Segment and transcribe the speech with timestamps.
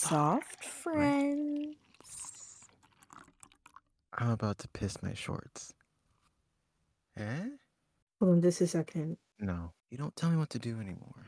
[0.00, 1.74] Soft friends.
[4.16, 5.74] I'm about to piss my shorts.
[7.16, 7.48] Eh?
[8.20, 9.16] Hold on just a second.
[9.40, 11.26] No, you don't tell me what to do anymore.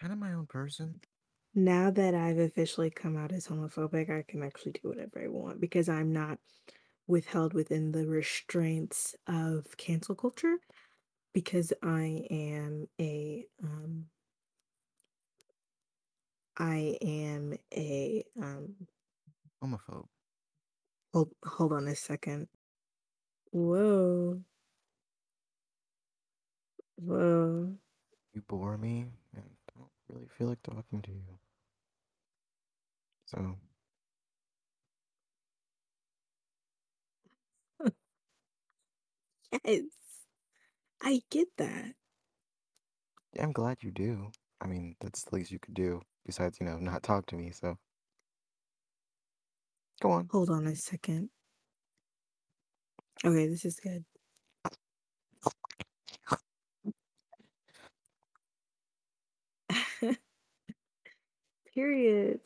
[0.00, 1.00] Kind of my own person.
[1.52, 5.60] Now that I've officially come out as homophobic, I can actually do whatever I want
[5.60, 6.38] because I'm not
[7.08, 10.58] withheld within the restraints of cancel culture
[11.34, 14.06] because I am a um
[16.58, 18.88] I am a um
[19.62, 20.08] Homophobe.
[21.14, 22.48] hold hold on a second.
[23.52, 24.42] Whoa.
[26.96, 27.76] Whoa.
[28.34, 31.38] You bore me and don't really feel like talking to you.
[33.26, 33.56] So,
[39.64, 39.82] Yes.
[41.02, 41.96] I get that.
[43.34, 44.30] yeah, I'm glad you do.
[44.60, 47.50] I mean, that's the least you could do besides, you know, not talk to me.
[47.52, 47.78] So,
[50.00, 50.28] go on.
[50.30, 51.30] Hold on a second.
[53.24, 54.04] Okay, this is good.
[61.74, 62.40] Period.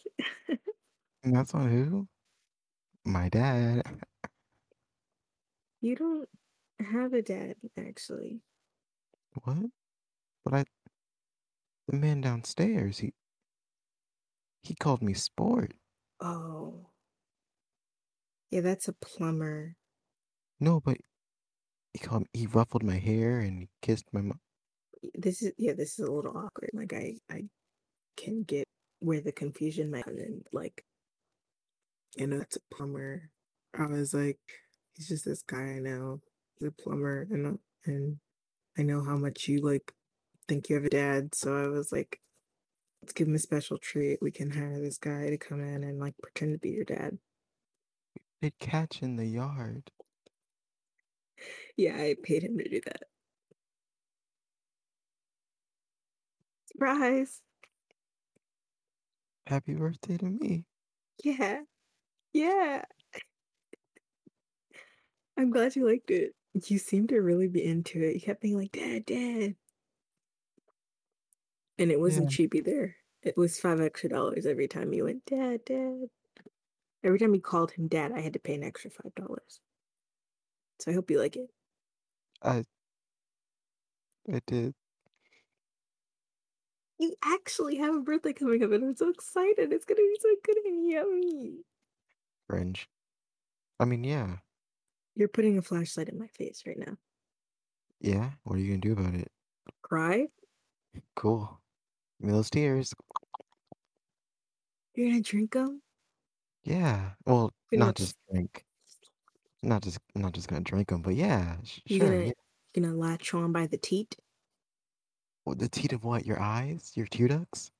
[1.25, 2.09] And that's on who?
[3.05, 3.83] My dad.
[5.81, 6.29] You don't
[6.81, 8.41] have a dad, actually.
[9.45, 9.57] What?
[10.45, 10.65] But I.
[11.89, 13.15] The man downstairs, he.
[14.67, 15.75] He called me sport.
[16.21, 16.87] Oh.
[18.51, 19.77] Yeah, that's a plumber.
[20.59, 20.97] No, but
[21.93, 24.41] he called me, he ruffled my hair and he kissed my mom.
[25.15, 26.71] This is yeah, this is a little awkward.
[26.73, 27.45] Like I I
[28.17, 28.65] can get
[28.99, 30.43] where the confusion might come in.
[30.53, 30.85] Like,
[32.17, 33.31] you know, that's a plumber.
[33.79, 34.41] I was like,
[34.97, 36.21] he's just this guy I know.
[36.59, 38.17] He's a plumber, and and
[38.77, 39.95] I know how much you like
[40.49, 41.37] think you have a dad.
[41.37, 42.19] So I was like,
[43.07, 44.19] let's give him a special treat.
[44.21, 47.17] We can hire this guy to come in and like pretend to be your dad.
[48.43, 49.93] They'd catch in the yard.
[51.77, 53.03] Yeah, I paid him to do that.
[56.73, 57.43] Surprise!
[59.47, 60.65] Happy birthday to me.
[61.23, 61.61] Yeah,
[62.33, 62.83] yeah.
[65.39, 66.35] I'm glad you liked it.
[66.55, 68.15] You seemed to really be into it.
[68.15, 69.55] You kept being like, Dad, Dad.
[71.79, 72.97] And it wasn't cheap either.
[73.23, 76.09] It was five extra dollars every time you went, Dad, Dad.
[77.05, 79.61] Every time you called him Dad, I had to pay an extra five dollars.
[80.81, 81.51] So I hope you like it.
[82.43, 82.65] I.
[84.33, 84.75] I did.
[86.99, 89.73] You actually have a birthday coming up, and I'm so excited.
[89.73, 91.65] It's gonna be so good and yummy.
[92.49, 92.89] Cringe.
[93.79, 94.37] I mean, yeah.
[95.15, 96.97] You're putting a flashlight in my face right now.
[98.01, 98.31] Yeah.
[98.45, 99.31] What are you gonna do about it?
[99.83, 100.27] Cry?
[101.15, 101.61] Cool.
[102.21, 102.95] Give me those tears.
[104.95, 105.83] You're gonna drink them?
[106.65, 107.11] Yeah.
[107.27, 108.65] Well, not just drink.
[109.63, 112.09] Not just not just gonna drink them, but yeah, sh- You're sure.
[112.11, 112.33] gonna Yeah.
[112.75, 114.17] you're gonna latch on by the teat,
[115.45, 116.25] What, the teat of what?
[116.27, 116.93] Your eyes?
[116.95, 117.71] Your tear ducts?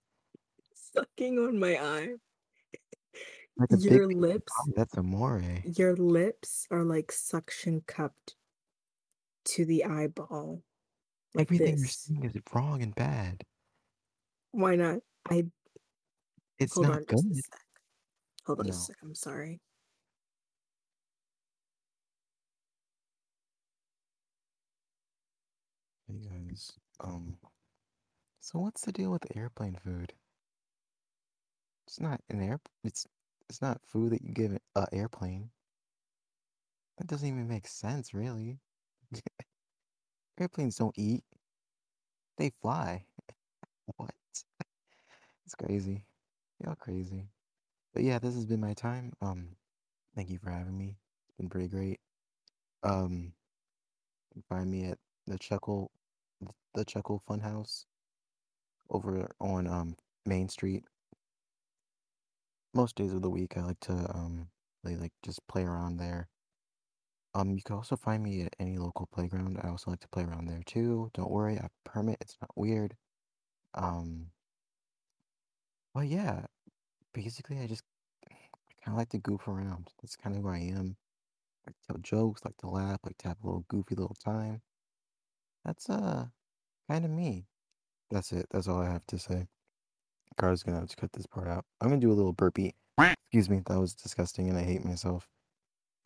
[0.75, 2.15] sucking on my eye.
[3.59, 5.43] Like a big Your piece of lips, pie, That's amore.
[5.65, 8.37] your lips are like suction cupped
[9.47, 10.63] to the eyeball,
[11.35, 11.97] like Everything you're this.
[11.99, 13.43] saying is wrong and bad.
[14.57, 15.01] Why not?
[15.31, 15.45] I
[16.59, 17.61] It's hold not on just a sec.
[18.47, 18.71] Hold on No.
[18.71, 18.97] a sec.
[19.03, 19.61] I'm sorry.
[26.09, 27.37] Hey guys, um,
[28.41, 30.15] so what's the deal with airplane food?
[31.87, 32.61] It's not an air.
[32.85, 33.07] It's
[33.51, 35.51] it's not food that you give a airplane.
[36.99, 38.59] That doesn't even make sense, really.
[40.41, 41.25] Airplanes don't eat;
[42.39, 43.05] they fly.
[43.95, 44.11] What?
[45.45, 46.05] It's crazy.
[46.65, 47.29] Y'all crazy.
[47.95, 49.13] But yeah, this has been my time.
[49.21, 49.51] Um,
[50.15, 50.97] thank you for having me.
[51.29, 52.01] It's been pretty great.
[52.83, 53.33] Um,
[54.35, 55.91] you can find me at the Chuckle,
[56.75, 57.85] the Chuckle Funhouse,
[58.91, 60.85] over on um Main Street.
[62.75, 64.49] Most days of the week, I like to um
[64.83, 66.29] play like just play around there.
[67.35, 69.59] Um, you can also find me at any local playground.
[69.63, 71.11] I also like to play around there too.
[71.15, 72.19] Don't worry, I have a permit.
[72.21, 72.97] It's not weird.
[73.77, 74.29] Um,
[75.95, 76.47] well, yeah,
[77.15, 77.83] basically, I just
[78.85, 79.89] kind of like to goof around.
[80.03, 80.97] That's kind of who I am.
[81.67, 84.63] Like tell jokes, like to laugh, like to have a little goofy little time.
[85.65, 86.27] That's uh
[86.89, 87.47] kind of me.
[88.11, 88.47] That's it.
[88.51, 89.49] That's all I have to say.
[90.39, 91.65] Car's gonna have to cut this part out.
[91.81, 92.75] I'm gonna do a little burpee.
[92.99, 95.29] Excuse me, that was disgusting and I hate myself.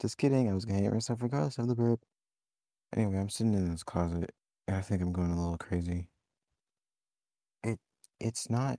[0.01, 2.01] Just kidding, I was gonna hate myself regardless of the burp.
[2.97, 4.33] Anyway, I'm sitting in this closet
[4.69, 6.10] and I think I'm going a little crazy.
[8.21, 8.79] It it's not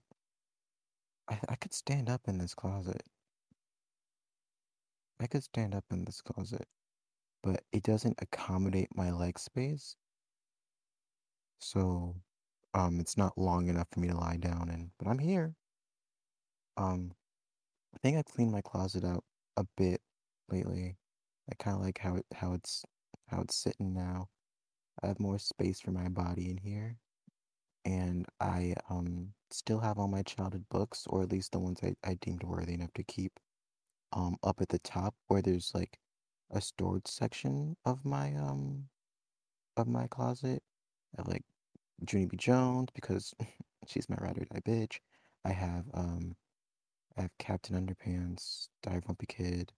[1.29, 3.03] I, I could stand up in this closet.
[5.19, 6.67] I could stand up in this closet,
[7.43, 9.95] but it doesn't accommodate my leg space.
[11.59, 12.15] So,
[12.73, 15.55] um, it's not long enough for me to lie down in, but I'm here.
[16.77, 17.13] Um,
[17.93, 19.23] I think I cleaned my closet out
[19.57, 20.01] a bit
[20.49, 20.97] lately.
[21.51, 22.83] I kind of like how it how it's
[23.27, 24.29] how it's sitting now.
[25.03, 26.97] I have more space for my body in here,
[27.85, 31.95] and I um still have all my childhood books, or at least the ones I,
[32.03, 33.39] I deemed worthy enough to keep,
[34.13, 35.99] um up at the top where there's like
[36.51, 38.89] a storage section of my um
[39.77, 40.63] of my closet.
[41.17, 41.43] I like
[42.09, 42.37] Junie B.
[42.37, 43.33] Jones because
[43.87, 44.99] she's my ride or die bitch.
[45.45, 46.35] I have um
[47.17, 49.71] I have Captain Underpants, Diary Wimpy Kid,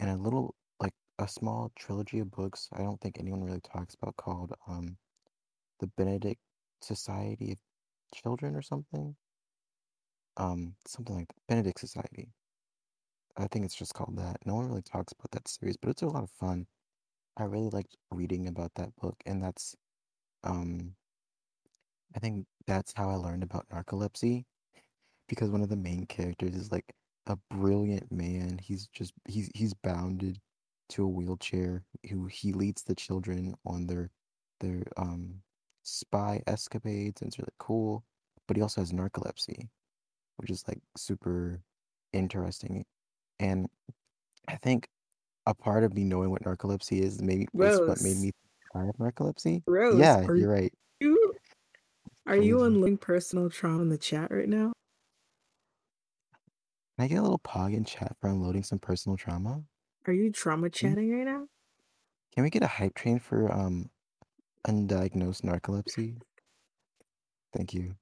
[0.00, 3.94] and a little like a small trilogy of books I don't think anyone really talks
[3.94, 4.96] about called um
[5.80, 6.40] the Benedict
[6.82, 7.58] Society of
[8.14, 9.16] Children or something.
[10.36, 11.46] Um something like that.
[11.48, 12.32] Benedict Society.
[13.36, 14.38] I think it's just called that.
[14.44, 16.66] No one really talks about that series, but it's a lot of fun.
[17.36, 19.76] I really liked reading about that book, and that's
[20.44, 20.96] um
[22.14, 24.44] I think that's how I learned about narcolepsy
[25.28, 26.94] because one of the main characters is like
[27.26, 28.58] a brilliant man.
[28.62, 30.40] He's just he's he's bounded
[30.90, 34.10] to a wheelchair who he leads the children on their
[34.60, 35.42] their um
[35.88, 38.04] spy escapades and it's really cool.
[38.46, 39.68] But he also has narcolepsy,
[40.36, 41.60] which is like super
[42.12, 42.84] interesting.
[43.40, 43.68] And
[44.48, 44.88] I think
[45.46, 48.32] a part of me knowing what narcolepsy is maybe is what made me
[48.74, 49.62] I have narcolepsy.
[49.66, 50.72] Rose, Yeah, you're right.
[51.00, 51.34] you
[52.26, 54.72] are you unloading personal trauma in the chat right now?
[56.96, 59.62] Can I get a little pog in chat for unloading some personal trauma?
[60.06, 61.46] Are you trauma chatting right now?
[62.34, 63.90] can we get a hype train for um
[64.66, 66.20] undiagnosed narcolepsy?
[67.52, 67.96] Thank you.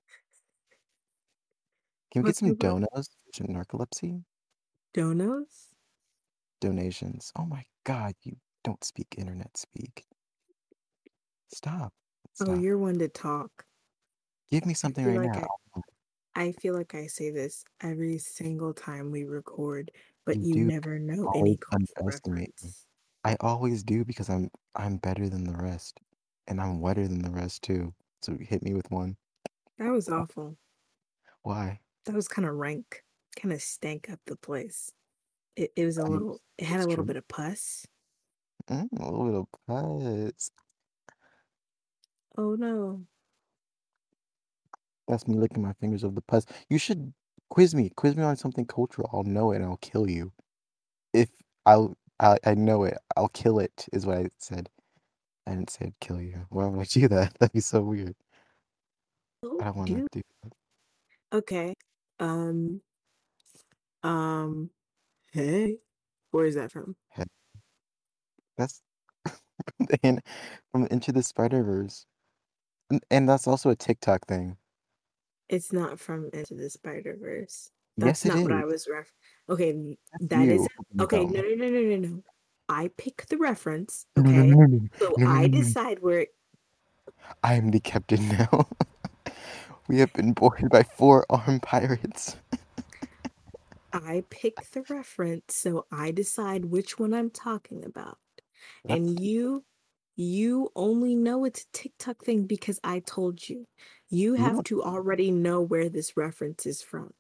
[2.11, 4.25] Can we get What's some with donos for narcolepsy?
[4.93, 5.71] donos?
[6.61, 7.33] Donations.
[7.35, 10.05] Oh my god, you don't speak internet speak.
[11.49, 11.93] Stop.
[12.41, 12.55] Oh, Stop.
[12.55, 13.67] you're one to talk.
[14.49, 15.43] Give me I something feel right like now.
[15.43, 15.47] I
[16.37, 19.93] I feel like I say this every single time we record,
[20.27, 22.75] but You you do never know any always cultural underestimate me.
[22.75, 22.87] reference.
[23.25, 26.01] I always do because I'm I'm better than the rest.
[26.49, 27.95] And I'm wetter than the rest too.
[28.23, 29.17] So hit me with one.
[29.79, 30.59] That was awful.
[31.43, 31.81] Why?
[32.05, 33.03] That was kind of rank.
[33.37, 34.91] Kind of stank up the place.
[35.57, 37.07] It it was a Um, little it had a little true.
[37.07, 37.87] bit of pus.
[38.69, 40.51] Mm, a little bit of pus.
[42.39, 43.07] Oh no.
[45.09, 46.47] That's me licking my fingers of the pus.
[46.69, 47.15] You should
[47.51, 47.91] quiz me.
[47.91, 49.09] Quiz me on something cultural.
[49.13, 50.33] I'll know it and I'll kill you.
[51.15, 51.31] If
[51.67, 54.71] I'll I, I know it, I'll kill it is what I said.
[55.47, 56.47] I didn't say I'd kill you.
[56.51, 57.35] Why would I do that?
[57.39, 58.15] That'd be so weird.
[59.43, 60.53] Oh, I don't want to do that.
[61.33, 61.75] Okay.
[62.19, 62.81] Um
[64.03, 64.71] um
[65.33, 65.77] hey.
[66.31, 66.97] Where is that from?
[67.11, 67.29] Head.
[68.59, 68.83] That's
[70.03, 70.21] and
[70.73, 72.07] from Into the Spider Verse,
[72.91, 74.57] and, and that's also a TikTok thing.
[75.49, 77.71] It's not from Into the Spider Verse.
[77.97, 78.63] Yes, That's it not what is.
[78.63, 79.13] I was ref.
[79.49, 80.53] Okay, That's that you.
[80.53, 80.71] isn't.
[81.01, 82.23] Okay, no, no, no, no, no, no.
[82.69, 84.07] I pick the reference.
[84.17, 86.27] No, no, no, Okay, no, no, so no, no, I decide where.
[87.43, 88.69] I am the captain now.
[89.89, 92.37] we have been boarded by four armed pirates.
[93.93, 98.19] I pick the reference, so I decide which one I'm talking about.
[98.85, 99.65] That's And you,
[100.17, 103.67] you only know it's a TikTok thing because I told you.
[104.09, 107.13] You have to already know where this reference is from.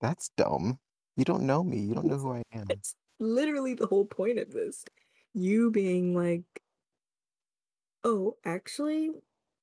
[0.00, 0.78] That's dumb.
[1.16, 1.78] You don't know me.
[1.78, 2.66] You don't know who I am.
[2.68, 4.84] It's literally the whole point of this.
[5.34, 6.44] You being like,
[8.04, 9.10] oh, actually,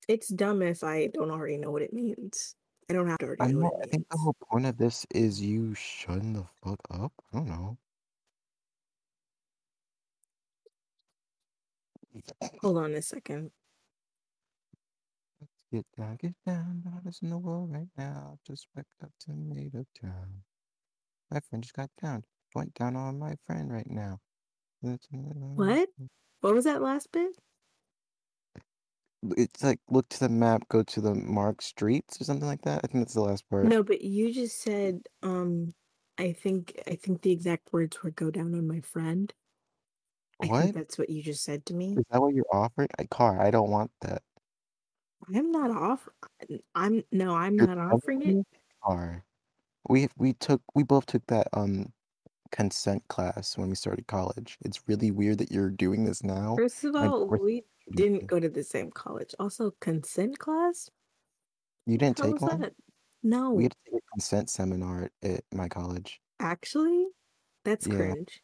[0.07, 2.55] it's dumb if I don't already know what it means.
[2.89, 3.81] I don't have to already I know know.
[3.83, 7.11] I think the whole point of this is you shutting the fuck up.
[7.33, 7.77] I don't know.
[12.61, 13.51] Hold on a second.
[15.41, 16.83] Let's get down, get down.
[16.93, 18.37] Hottest in the world right now.
[18.47, 20.43] Just wiped up Tomato Town.
[21.31, 22.23] My friend just got down.
[22.55, 24.19] Went down on my friend right now.
[24.81, 25.89] What?
[26.39, 27.35] What was that last bit?
[29.35, 32.81] It's like look to the map, go to the marked streets or something like that.
[32.83, 33.67] I think that's the last part.
[33.67, 35.73] No, but you just said, um,
[36.17, 39.33] I think I think the exact words were go down on my friend.
[40.41, 40.75] I think What?
[40.75, 41.93] that's what you just said to me.
[41.97, 42.89] Is that what you're offering?
[42.99, 44.21] I car, I don't want that.
[45.33, 46.07] I'm not off
[46.75, 48.45] I'm no, I'm You're not offering it.
[48.83, 49.23] Car.
[49.89, 51.93] We we took we both took that um
[52.51, 54.57] consent class when we started college.
[54.63, 56.55] It's really weird that you're doing this now.
[56.55, 59.35] First of all, we me to do didn't go to the same college.
[59.39, 60.89] Also, consent class?
[61.85, 62.59] You didn't hell take one?
[62.61, 62.73] that?
[63.51, 66.19] We had to take a consent seminar at, at my college.
[66.39, 67.07] Actually?
[67.63, 67.95] That's Yeah.
[67.95, 68.41] cringe.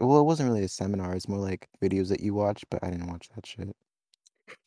[0.00, 1.14] Well, it wasn't really a seminar.
[1.14, 3.74] It's more like videos that you watch, but I didn't watch that shit.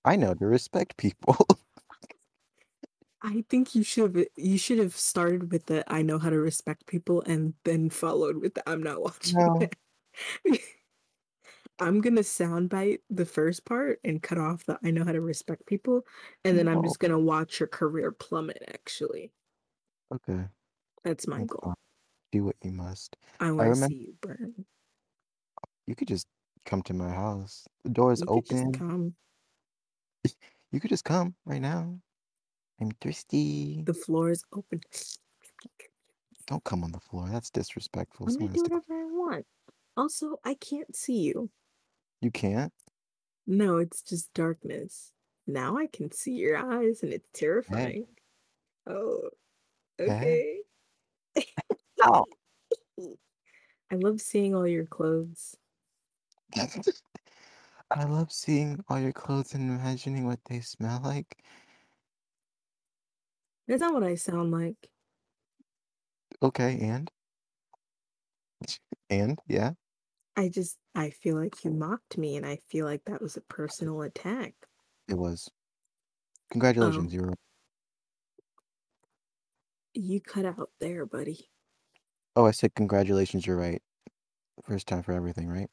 [0.03, 1.37] I know to respect people.
[3.23, 6.39] I think you should have you should have started with the I know how to
[6.39, 9.59] respect people and then followed with the I'm not watching No.
[11.79, 15.65] I'm gonna soundbite the first part and cut off the I know how to respect
[15.65, 16.05] people,
[16.45, 16.83] and then I'm oh.
[16.83, 19.31] just gonna watch your career plummet, actually.
[20.13, 20.47] Okay.
[21.03, 21.61] That's my That's goal.
[21.63, 21.75] fine.
[22.31, 23.17] Do what you must.
[23.39, 24.65] I I wanna remember see you burn.
[25.87, 26.27] you could just
[26.65, 27.65] come to my house.
[27.83, 28.71] The door is You could just open.
[28.73, 29.15] come.
[30.71, 31.99] You could just come right now.
[32.81, 33.83] I'm thirsty.
[33.83, 34.81] The floor is open.
[36.47, 37.29] Don't come on the floor.
[37.29, 38.27] That's disrespectful.
[38.27, 39.45] I'm gonna do whatever I want.
[39.95, 41.51] Also, I can't see you.
[42.21, 42.73] You can't.
[43.45, 45.13] No, it's just darkness.
[45.47, 47.39] Now I can see your eyes and it's Hey.
[47.39, 48.07] terrifying.
[48.87, 49.29] Oh,
[49.97, 50.03] Hey.
[50.07, 50.61] okay.
[52.03, 52.25] Ow.
[52.97, 53.17] Oh.
[53.91, 55.57] I love seeing all your clothes.
[57.91, 61.43] I love seeing all your clothes and imagining what they smell like.
[63.71, 64.91] That's not what I sound like.
[66.43, 67.09] Okay, and?
[69.09, 69.39] And?
[69.47, 69.73] Yeah?
[70.35, 73.41] I just I feel like you mocked me and I feel like that was a
[73.41, 74.67] personal attack.
[75.07, 75.51] It was.
[76.81, 77.33] Oh, Congratulations, you were.
[79.93, 81.49] you cut out there, buddy.
[82.35, 83.81] Oh, I said congratulations, you're right.
[84.63, 85.69] First time for everything, right?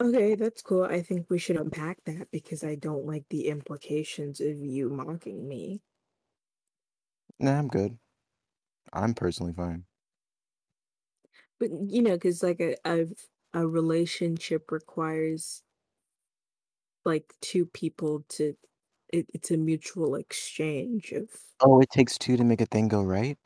[0.00, 0.84] Okay, that's cool.
[0.84, 5.48] I think we should unpack that because I don't like the implications of you mocking
[5.48, 5.82] me.
[7.42, 7.98] Nah, I'm good.
[8.92, 9.86] I'm personally fine.
[11.58, 13.06] But you know, because like a, a
[13.54, 15.62] a relationship requires
[17.04, 18.56] like two people to
[19.12, 21.28] it, it's a mutual exchange of
[21.60, 23.38] Oh, it takes two to make a thing go right?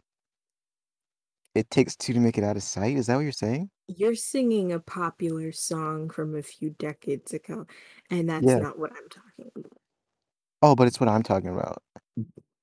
[1.57, 2.97] It takes two to make it out of sight?
[2.97, 3.71] Is that what you're saying?
[3.89, 7.67] you're singing a popular song from a few decades ago,
[8.11, 8.61] and that's Yeah.
[8.61, 9.73] not what I'm talking about.
[10.63, 11.83] Oh, but it's what I'm talking about.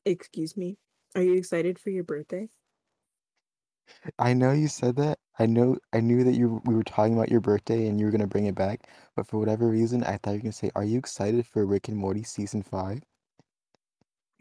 [0.06, 0.78] Excuse me.
[1.16, 2.50] Are you excited for your birthday?
[4.18, 5.20] I know you said that.
[5.38, 8.12] I know I knew that you we were talking about your birthday and you were
[8.12, 10.84] gonna bring it back, but for whatever reason, I thought you were gonna say, "Are
[10.84, 13.04] you excited for Rick and Morty season 5?"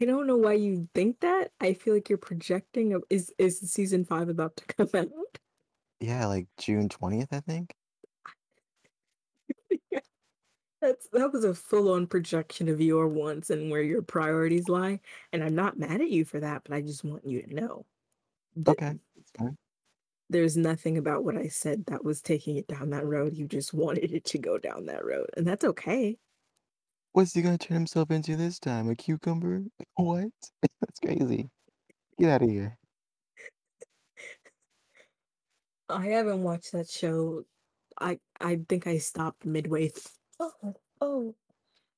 [0.01, 1.51] I don't know why you think that.
[1.61, 2.93] I feel like you're projecting.
[2.95, 5.39] A, is is season five about to come out?
[5.99, 7.73] Yeah, like June 20th, I think.
[10.83, 14.99] That's that was a full-on projection of your wants and where your priorities lie,
[15.31, 17.85] and I'm not mad at you for that, but I just want you to know
[18.57, 18.99] that Okay,
[20.29, 23.33] there's nothing about what I said that was taking it down that road.
[23.33, 26.17] You just wanted it to go down that road, and that's okay.
[27.13, 28.89] What's he gonna turn himself into this time?
[28.89, 29.63] A cucumber?
[29.95, 30.31] What?
[30.81, 31.49] That's crazy.
[32.19, 32.77] Get out of here.
[35.87, 37.43] I haven't watched that show.
[38.01, 39.89] I I think I stopped midway.
[39.89, 40.07] Th-
[40.39, 41.35] oh, oh.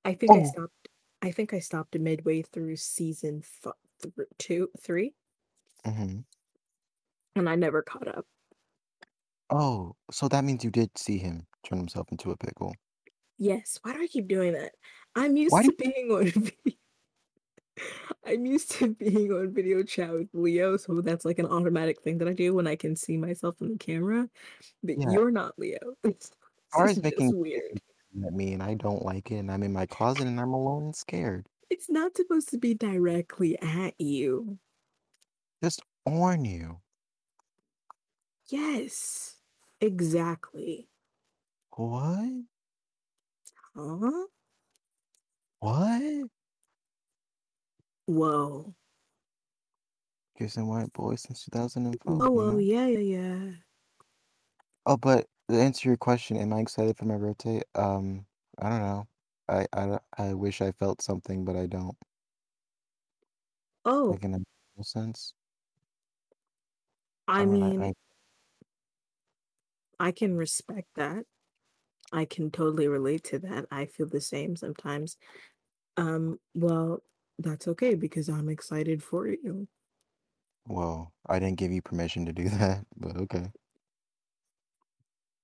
[0.06, 0.44] I think I Oh.
[0.44, 0.90] stopped.
[1.22, 3.74] I think I stopped midway through season f-
[4.04, 5.16] th- two, three,
[5.86, 6.26] hmm
[7.36, 8.26] and I never caught up.
[9.50, 12.76] Oh, so that means you did see him turn himself into a pickle.
[13.38, 13.80] Yes.
[13.82, 14.74] Why do I keep doing that?
[15.16, 16.76] I'm used do to being on video.
[18.26, 22.18] I'm used to being on video chat with Leo, so that's like an automatic thing
[22.20, 24.30] that I do when I can see myself in the camera.
[24.84, 25.06] But Yeah.
[25.06, 25.96] you're not Leo.
[26.04, 26.32] This
[26.72, 27.82] Star is is making just weird.
[28.24, 30.86] At me and I don't like it and I'm in my closet and I'm alone
[30.86, 31.48] and scared.
[31.70, 34.60] It's not supposed to be directly at you.
[35.64, 36.80] Just on you.
[38.50, 39.36] Yes.
[39.82, 40.88] Exactly.
[41.72, 42.44] What?
[43.76, 44.26] Huh?
[45.60, 46.30] What?
[48.06, 48.76] Whoa.
[50.38, 52.20] Kissing white boy since 2004.
[52.22, 53.52] Oh, well, yeah, yeah, yeah.
[54.86, 57.62] Oh, but to answer your question, am I excited for my birthday?
[57.76, 58.28] Um,
[58.60, 59.08] I don't know.
[59.50, 61.98] I I don't- I wish I felt something, but I don't.
[63.84, 64.34] Oh, Like in
[64.80, 65.36] a sense.
[67.28, 67.94] I I mean, I, mean, I
[70.00, 71.26] I can respect that.
[72.14, 73.68] I can totally relate to that.
[73.72, 75.18] I feel the same sometimes.
[75.98, 77.04] Um, well,
[77.40, 79.68] that's okay because I'm excited for you.
[80.68, 83.52] well, I didn't give you permission to do that, but okay.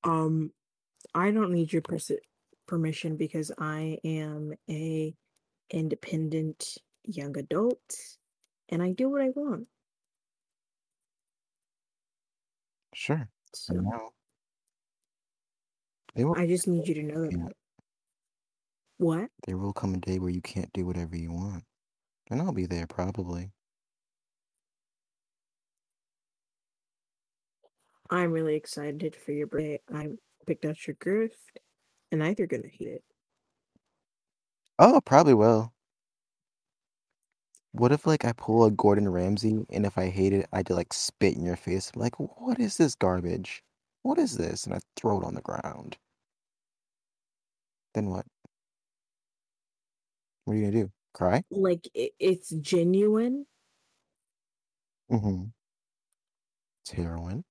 [0.03, 0.51] Um,
[1.13, 2.11] I don't need your pers-
[2.67, 5.13] permission because I am a
[5.69, 7.79] independent young adult
[8.69, 9.67] and I do what I want.
[12.93, 13.17] Sure.
[13.17, 14.11] I So.
[16.15, 17.53] There will I just need you to know yeah, that.
[18.97, 19.29] What?
[19.47, 21.63] there will come a day where you can't do whatever you want.
[22.29, 23.51] And I'll be there probably.
[28.11, 29.79] I'm really excited for your birthday.
[29.93, 30.09] I
[30.45, 31.59] picked out your gift,
[32.11, 33.03] and I think you're gonna hate it.
[34.79, 35.73] Oh, probably will.
[37.73, 40.77] What if like I pull a Gordon Ramsay and if I hate it, I just
[40.77, 41.91] like spit in your face?
[41.95, 43.63] I'm like, what is this garbage?
[44.03, 44.65] What is this?
[44.65, 45.97] And I throw it on the ground.
[47.93, 48.25] Then what?
[50.45, 50.91] What are you gonna do?
[51.13, 51.43] Cry?
[51.49, 53.45] Like it, it's genuine.
[55.11, 55.45] Mm-hmm.
[56.83, 57.43] It's heroin.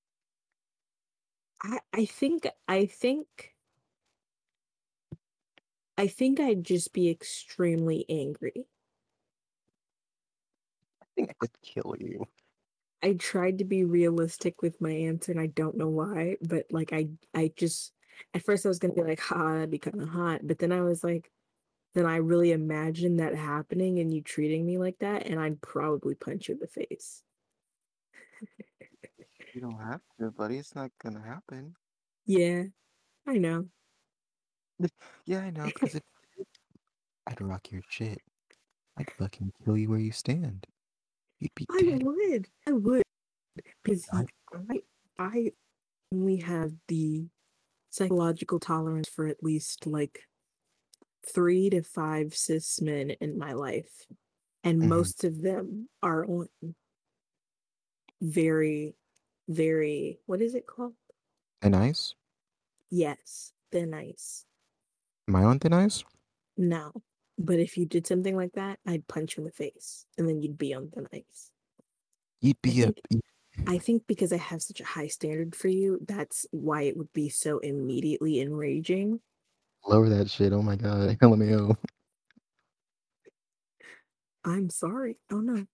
[1.63, 3.55] I I think I think
[5.97, 8.67] I think I'd just be extremely angry.
[11.01, 12.25] I think I could kill you.
[13.03, 16.93] I tried to be realistic with my answer, and I don't know why, but like
[16.93, 17.93] I I just
[18.33, 20.71] at first I was gonna be like, "Ha, that'd be kind of hot," but then
[20.73, 21.31] I was like,
[21.95, 26.15] then I really imagined that happening and you treating me like that, and I'd probably
[26.15, 27.23] punch you in the face.
[29.53, 30.57] You don't have to, buddy.
[30.57, 31.75] It's not gonna happen.
[32.25, 32.63] Yeah,
[33.27, 33.65] I know.
[35.25, 36.03] Yeah, I know, because if
[37.27, 38.19] I'd rock your shit.
[38.97, 40.65] I'd fucking kill you where you stand.
[41.39, 42.03] You'd be I dead.
[42.03, 42.47] would.
[42.67, 43.03] I would.
[43.83, 44.25] Because I-
[44.69, 44.81] I
[45.19, 45.51] I
[46.11, 47.27] only have the
[47.91, 50.27] psychological tolerance for at least like
[51.33, 54.07] three to five cis men in my life.
[54.63, 54.87] And Mhm.
[54.89, 56.47] most of them are on
[58.21, 58.95] very,
[59.51, 60.93] very what is it called?
[61.61, 62.15] Thin ice?
[62.89, 64.45] Yes, thin ice.
[65.27, 66.03] Am I on thin ice?
[66.57, 66.91] No.
[67.37, 70.41] But if you did something like that, I'd punch you in the face and then
[70.41, 71.51] you'd be on thin ice.
[72.41, 72.93] You'd be a.
[73.09, 73.23] think-
[73.67, 77.11] I think because I have such a high standard for you, that's why it would
[77.11, 79.19] be so immediately enraging.
[79.85, 80.53] Lower that shit.
[80.53, 81.17] Oh my god.
[81.21, 81.75] LMAO.
[84.43, 85.17] I'm sorry.
[85.31, 85.65] Oh no.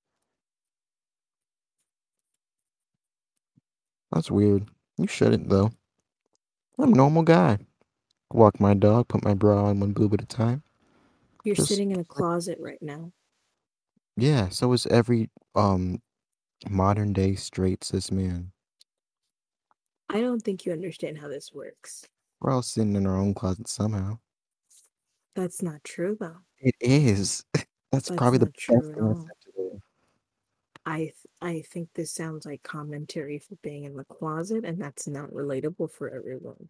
[4.12, 4.70] That's weird.
[4.98, 5.72] You shouldn't though.
[6.80, 7.60] I'm a normal guy.
[8.32, 10.64] Walk my dog, put my bra on one boob at a time.
[11.44, 13.12] You're Just sitting in a closet right now.
[14.16, 16.02] Yeah, so is every um
[16.70, 18.52] modern day straight cis man.
[20.10, 22.06] I don't think you understand how this works.
[22.40, 24.20] We're all sitting in our own closet somehow.
[25.36, 26.38] That's not true though.
[26.60, 27.44] It is.
[27.54, 29.28] That's, That's probably the best true thing at I all.
[30.86, 35.08] I th- I think this sounds like commentary for being in the closet and that's
[35.08, 36.70] not relatable for everyone.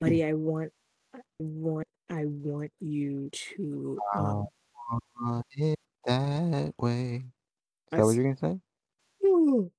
[0.00, 0.72] Buddy, I want
[1.14, 4.46] I want I want you to um
[5.20, 7.16] Want it that way.
[7.16, 7.24] Is
[7.92, 8.60] I that what you're gonna say?
[9.24, 9.70] Oh,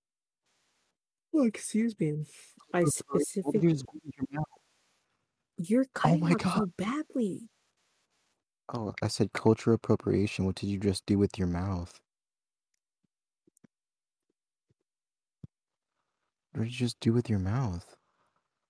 [1.33, 2.25] oh, excuse me.
[2.73, 4.45] I What did specific you just do with your mouth?
[5.57, 7.41] you're cutting my out so badly.
[8.73, 10.45] Oh, I said cultural appropriation.
[10.45, 11.99] What did you just do with your mouth?
[16.53, 17.95] What did you just do with your mouth?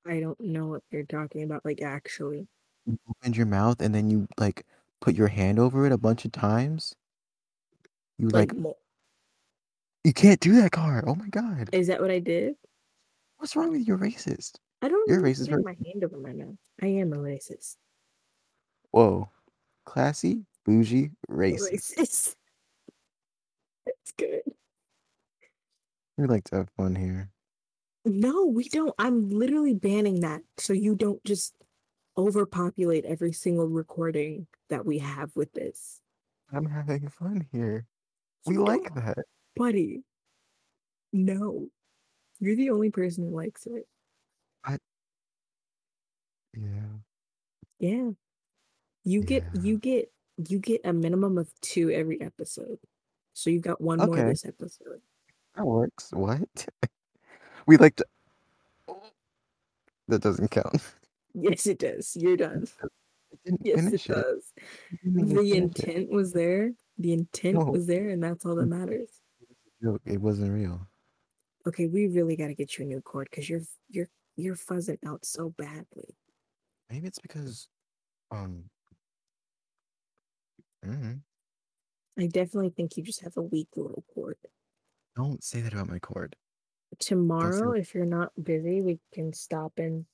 [0.06, 2.48] I don't know what you're talking about, like actually.
[2.86, 4.66] You opened your mouth and then you like
[5.02, 6.96] put your hand over it a bunch of times.
[8.18, 8.78] You Like, like mo-
[10.04, 11.04] you can't do that, Car.
[11.08, 11.70] Oh my god.
[11.74, 12.56] is that what I did?
[13.38, 13.86] What's wrong with you?
[13.86, 14.60] You're racist.
[14.82, 15.30] I don't You're know.
[15.30, 16.58] racist Putting for my hand over my mouth.
[16.82, 17.78] I am a racist.
[18.92, 19.30] whoa.
[19.86, 21.72] Classy, bougie, racist.
[21.72, 22.36] Racist.
[23.86, 24.42] That's good.
[26.18, 27.30] We like to have fun here.
[28.06, 28.94] No, we don't.
[29.00, 31.56] I'm literally banning that so you don't just
[32.18, 36.02] overpopulate every single recording that we have with this.
[36.54, 37.86] I'm having fun here.
[38.46, 39.18] We You like that.
[39.56, 40.04] buddy.
[41.12, 41.68] No.
[42.40, 43.88] You're the only person who likes it.
[44.64, 44.78] I...
[46.54, 47.00] Yeah.
[47.80, 48.12] Yeah.
[49.06, 49.62] You get Yeah.
[49.62, 50.12] you get
[50.50, 52.80] you get a minimum of two every episode.
[53.34, 55.02] So you got one more this episode.
[55.56, 56.12] That works.
[56.12, 56.68] What?
[57.68, 58.06] we like to.
[60.08, 60.82] That doesn't count.
[61.38, 62.16] Yes, it does.
[62.16, 62.66] You're done.
[63.62, 64.08] Yes, it it.
[64.08, 64.54] does.
[65.04, 65.58] You didn't even The finish it.
[65.98, 66.72] intent was there.
[66.98, 67.66] The intent No.
[67.66, 68.80] was there, and that's all that Mm.
[68.80, 69.22] matters.
[70.06, 70.88] It wasn't real.
[71.68, 74.98] Okay, we really got to get you a new cord because you're you're you're fuzzing
[75.06, 76.16] out so badly.
[76.90, 77.68] Maybe it's because,
[78.32, 78.70] um,
[80.86, 81.20] mm,
[82.20, 84.38] I definitely think you just have a weak little cord.
[85.16, 86.36] don't say that about my cord.
[87.00, 90.06] Tomorrow, if you're not busy, we can stop and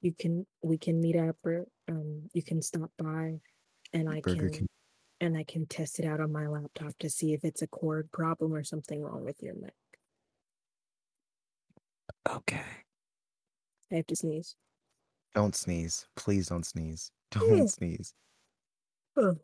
[0.00, 3.40] you can we can meet up or um you can stop by
[3.92, 4.66] and I Burger can King.
[5.20, 8.10] and I can test it out on my laptop to see if it's a cord
[8.12, 9.74] problem or something wrong with your neck.
[12.28, 12.62] Okay.
[13.92, 14.56] I have to sneeze.
[15.34, 16.06] Don't sneeze.
[16.16, 17.10] Please don't sneeze.
[17.30, 18.14] Don't sneeze.
[19.16, 19.36] Oh,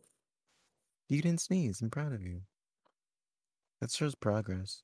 [1.09, 1.81] You didn't sneeze.
[1.81, 2.43] I'm proud of you.
[3.81, 4.83] That shows progress.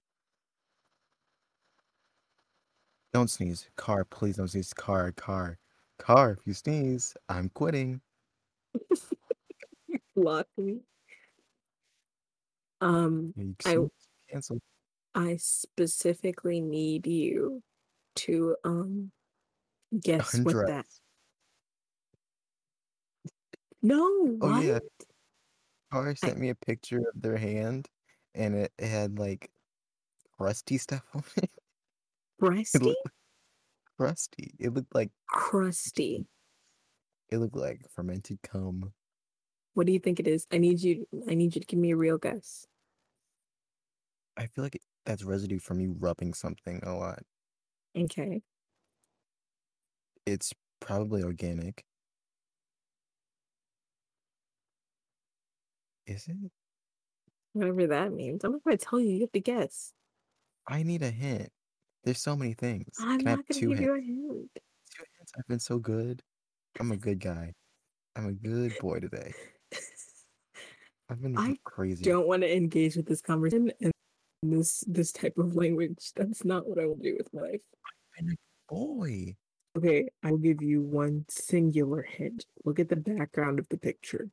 [3.12, 3.68] Don't sneeze.
[3.76, 4.72] Car, please don't sneeze.
[4.72, 5.58] Car, car,
[5.98, 6.32] car.
[6.32, 8.00] If you sneeze, I'm quitting.
[10.16, 10.80] Block me.
[12.80, 13.76] Um, I
[14.30, 14.61] cancel.
[15.14, 17.62] I specifically need you
[18.14, 19.11] to um
[20.00, 20.87] guess what that.
[23.82, 23.98] No,
[24.40, 24.64] Oh what?
[24.64, 24.78] yeah,
[25.92, 27.88] Car I sent me a picture of their hand,
[28.35, 29.52] and it, it had like
[30.38, 31.50] crusty stuff on it.
[32.74, 32.83] It crusty?
[32.83, 33.09] looked
[33.98, 34.55] crusty.
[34.59, 36.28] It looked like Crusty.
[37.31, 38.94] it looked like fermented cum.
[39.74, 40.46] What do you think it is?
[40.50, 41.07] I need you.
[41.28, 42.66] I need you to give me a real guess.
[44.37, 47.22] I feel like it, that's residue from you rubbing something a lot.
[47.96, 48.42] Okay.
[50.26, 51.85] It's probably organic.
[56.06, 56.36] Is it?
[57.52, 58.44] Whatever that means.
[58.44, 59.10] I'm not gonna tell you.
[59.10, 59.92] You have to guess.
[60.68, 61.50] I need a hint.
[62.04, 62.86] There's so many things.
[63.00, 63.86] I'm Can I have not gonna two give hints?
[63.86, 64.50] you a hint.
[64.96, 65.32] Two hints?
[65.38, 66.22] I've been so good.
[66.80, 67.52] I'm a good guy.
[68.16, 69.32] I'm a good boy today.
[71.10, 72.04] I've been I crazy.
[72.04, 73.92] don't want to engage with this conversation and
[74.42, 76.12] this this type of language.
[76.16, 77.60] That's not what I will do with my life.
[78.18, 79.36] I've been a boy.
[79.76, 82.46] Okay, I will give you one singular hint.
[82.64, 84.28] Look at the background of the picture.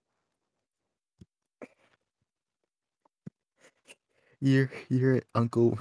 [4.41, 5.79] You're you're at Uncle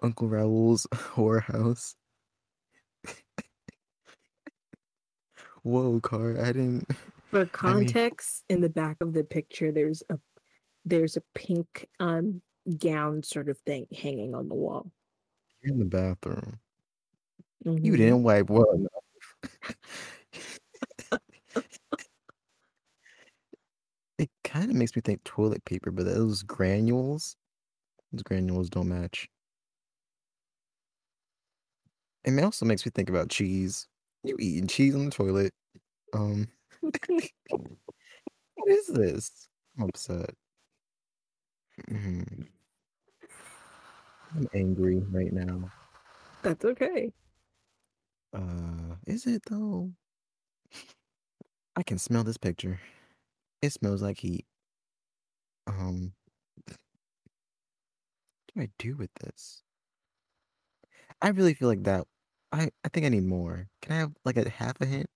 [0.00, 1.96] Uncle Raoul's whorehouse.
[5.62, 6.38] Whoa, car!
[6.38, 6.86] I didn't.
[7.32, 10.18] For I mean, context, in the back of the picture, there's a
[10.84, 12.42] there's a pink um
[12.78, 14.92] gown sort of thing hanging on the wall.
[15.62, 16.60] you're in the bathroom.
[17.82, 19.04] You hmm didn't wipe well enough.
[24.18, 27.36] It kind of makes me think toilet paper, but those granules,
[28.12, 29.28] those granules don't match.
[32.24, 33.86] And it also makes me think about cheese.
[34.22, 35.52] You eating cheese on the toilet.
[36.12, 36.48] Um,
[36.80, 39.48] what is this?
[39.78, 40.34] I'm upset.
[41.88, 42.48] Mhm.
[44.36, 45.70] I'm angry right now.
[46.42, 47.12] That's okay.
[48.32, 49.92] Uh, is it though?
[51.76, 52.80] I can smell this picture.
[53.62, 54.46] It smells like heat.
[55.66, 56.12] Um,
[58.54, 59.62] do I do with this?
[61.22, 62.06] I really feel like that.
[62.52, 63.68] I I think I need more.
[63.82, 65.08] Can I have like a half a hint?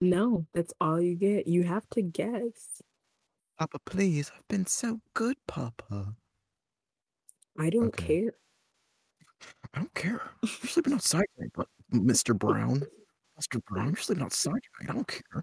[0.00, 1.46] No, that's all you get.
[1.46, 2.80] You have to guess.
[3.58, 4.32] Papa, please.
[4.34, 6.16] I've been so good, Papa.
[7.58, 8.06] I don't Okay.
[8.22, 8.32] care.
[9.74, 10.22] I don't care.
[10.42, 12.36] You're sleeping outside tonight, but Mr.
[12.38, 12.82] Brown.
[13.38, 13.62] Mr.
[13.64, 14.90] Brown, you're sleeping outside tonight.
[14.90, 15.22] I don't care.
[15.34, 15.40] I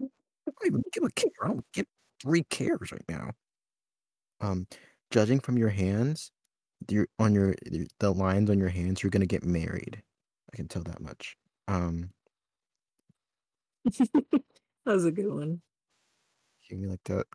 [0.47, 1.29] don't even give a care.
[1.43, 1.85] I don't give
[2.21, 3.31] three cares right now.
[4.39, 4.67] Um,
[5.11, 6.31] judging from your hands,
[6.89, 7.55] your on your
[7.99, 10.01] the lines on your hands, you're gonna get married.
[10.53, 11.35] I can tell that much.
[11.67, 12.11] Um,
[13.85, 14.43] that
[14.85, 15.61] was a good one.
[16.69, 17.25] give me like that.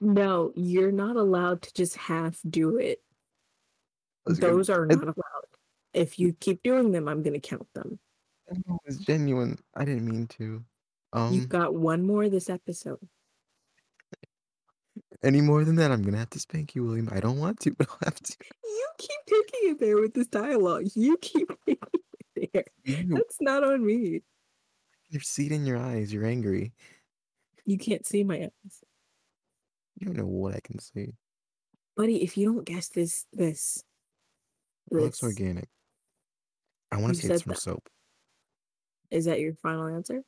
[0.00, 3.02] No, you're not allowed to just half do it.
[4.26, 4.50] That's good.
[4.52, 5.14] Those are not allowed.
[5.94, 7.98] If you keep doing them, I'm gonna count them.
[8.48, 9.58] it was genuine.
[9.74, 10.44] I didn't mean to.
[10.44, 10.64] You've
[11.44, 12.98] Um, got one more this episode.
[15.22, 17.08] Any more than that, I'm gonna have to spank you, William.
[17.12, 18.36] I don't want to, but I'll have to.
[18.64, 20.84] You keep taking it there with this dialogue.
[20.94, 21.78] You keep taking
[22.36, 22.64] it there.
[22.84, 24.22] You, That's not on me.
[25.08, 26.12] your seed in your eyes.
[26.12, 26.72] You're angry.
[27.64, 28.84] You can't see my eyes.
[29.98, 31.14] You don't know what I can see.
[31.96, 33.82] Buddy, if you don't guess this this
[34.90, 35.68] It looks organic.
[36.92, 37.60] I want to say it's from that.
[37.60, 37.88] soap.
[39.10, 40.22] Is that your final answer?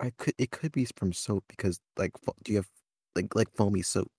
[0.00, 0.34] I could.
[0.38, 2.12] It could be from soap because, like,
[2.44, 2.68] do you have
[3.16, 4.12] like like foamy soap?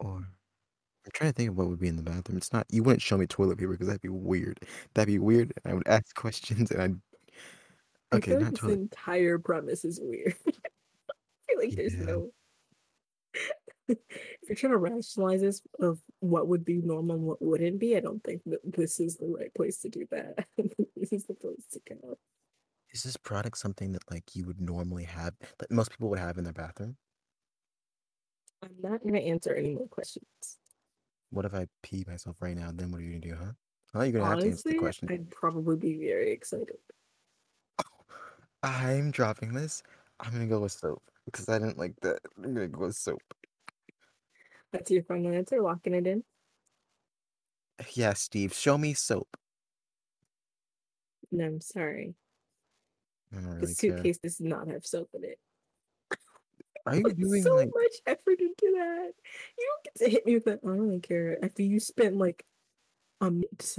[0.00, 2.36] Or I'm trying to think of what would be in the bathroom.
[2.38, 2.66] It's not.
[2.70, 4.60] You wouldn't show me toilet paper because that'd be weird.
[4.94, 5.52] That'd be weird.
[5.64, 7.00] and I would ask questions and I'd.
[8.12, 8.80] I Okay, feel like not this toilet.
[8.80, 10.36] entire premise is weird.
[10.48, 10.52] I
[11.48, 12.04] feel like there's Yeah.
[12.04, 12.32] no
[13.88, 13.98] if
[14.48, 18.00] you're trying to rationalize this of what would be normal and what wouldn't be, I
[18.00, 20.46] don't think that this is the right place to do that.
[20.96, 22.18] this is the place to go.
[22.92, 26.38] Is this product something that like you would normally have that most people would have
[26.38, 26.96] in their bathroom?
[28.62, 30.26] I'm not gonna answer any more questions.
[31.30, 32.70] What if I pee myself right now?
[32.72, 33.52] Then what are you gonna do, huh?
[33.94, 34.02] Huh?
[34.04, 35.08] You're gonna have to answer the Honestly, question.
[35.10, 36.76] I'd probably be very excited.
[38.62, 39.82] I'm dropping this.
[40.20, 42.20] I'm gonna go with soap because I didn't like that.
[42.36, 43.22] I'm gonna go with soap.
[44.72, 46.22] That's your final answer, locking it in?
[47.94, 49.36] Yeah, Steve, show me soap.
[51.30, 52.14] No, I'm sorry.
[53.32, 53.96] I don't The really care.
[53.96, 55.38] suitcase does not have soap in it.
[56.86, 59.12] Are you put doing so like much effort into that.
[59.58, 60.60] You don't get to hit me with that.
[60.64, 61.38] I don't really care.
[61.42, 62.44] After you spent like
[63.20, 63.76] a minute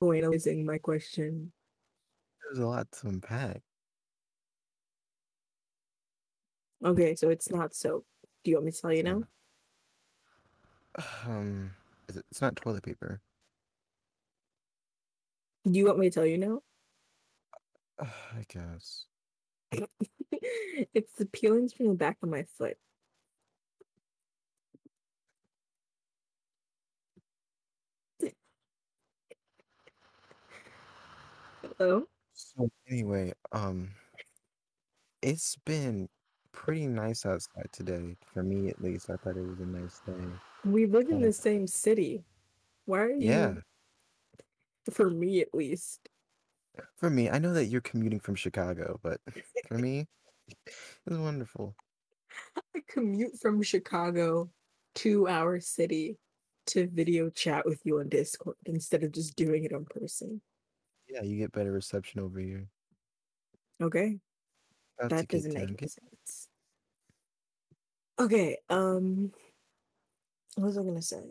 [0.00, 1.52] analyzing my question.
[2.44, 3.60] there's a lot to unpack?
[6.84, 8.06] Okay, so it's not soap.
[8.44, 9.22] Do you want me to tell you now?
[11.26, 11.70] Um,
[12.08, 13.20] it, it's not toilet paper.
[15.64, 16.60] Do you want me to tell you now?
[18.00, 19.07] I guess.
[20.94, 22.76] it's the peelings from the back of my foot.
[31.78, 32.04] Hello?
[32.32, 33.90] So anyway, um,
[35.22, 36.08] it's been
[36.52, 38.16] pretty nice outside today.
[38.32, 40.26] For me, at least, I thought it was a nice day.
[40.64, 42.24] We live in the same city.
[42.86, 43.18] Why are you?
[43.18, 43.54] yeah,
[44.90, 46.08] for me at least?
[46.96, 49.20] For me, I know that you're commuting from Chicago, but
[49.68, 50.06] for me,
[50.48, 51.74] it's wonderful.
[52.74, 54.50] I commute from Chicago
[54.96, 56.18] to our city
[56.66, 60.40] to video chat with you on Discord instead of just doing it on person.
[61.08, 62.68] Yeah, you get better reception over here.
[63.80, 64.18] Okay?
[64.98, 66.48] That's a That doesn't make any sense.
[68.20, 69.32] Okay, um,
[70.56, 71.22] what was I gonna say?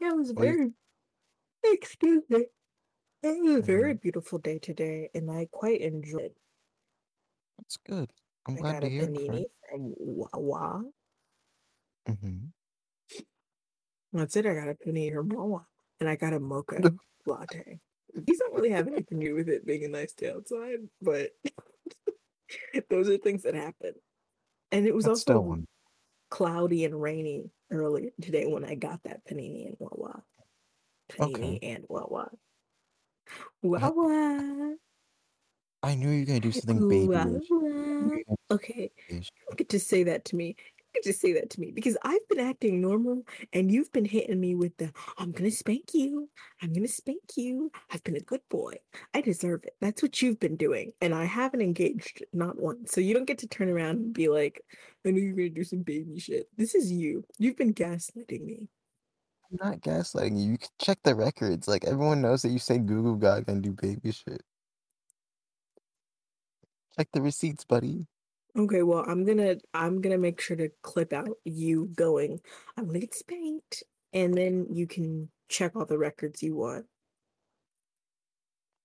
[0.00, 0.74] Yeah, it was a Well, you,
[1.62, 2.44] very, excuse me.
[3.24, 6.36] It was a very beautiful day today, and I quite enjoyed it.
[7.58, 8.10] That's good.
[8.46, 10.84] I'm I glad got to a hear it, panini from Wawa.
[12.06, 12.36] Mm-hmm.
[14.12, 14.44] That's it.
[14.44, 15.66] I got a panini from Wawa,
[16.00, 16.92] and I got a mocha
[17.24, 17.80] latte.
[18.14, 21.30] These don't really have anything to do with it being a nice day outside, but
[22.90, 23.94] those are things that happen.
[24.70, 25.66] And it was That's still also one.
[26.30, 30.22] cloudy and rainy earlier today when I got that panini and Wawa.
[31.10, 31.58] Panini Okay.
[31.62, 32.28] and Wawa.
[33.28, 34.76] I, Wawa.
[35.82, 37.16] I knew you were gonna do something babyish.
[37.16, 37.70] I knew Wawa.
[37.70, 40.56] you were gonna Okay, you don't get to say that to me.
[40.58, 44.04] You get to say that to me because I've been acting normal and you've been
[44.04, 46.28] hitting me with the I'm gonna spank you.
[46.62, 47.70] I'm gonna spank you.
[47.90, 48.74] I've been a good boy.
[49.12, 49.74] I deserve it.
[49.80, 50.92] That's what you've been doing.
[51.00, 52.92] And I haven't engaged not once.
[52.92, 54.62] So you don't get to turn around and be like,
[55.04, 56.48] I knew you were gonna do some baby shit.
[56.56, 57.24] This is you.
[57.38, 58.68] You've been gaslighting me.
[59.60, 60.52] I'm not gaslighting you.
[60.52, 61.68] You can check the records.
[61.68, 64.42] Like everyone knows that you say Google Gaga and do baby shit.
[66.96, 68.06] Check the receipts, buddy.
[68.56, 72.40] Okay, well, I'm gonna I'm gonna make sure to clip out you going,
[72.76, 76.86] I'm gonna get spanked, and then you can check all the records you want.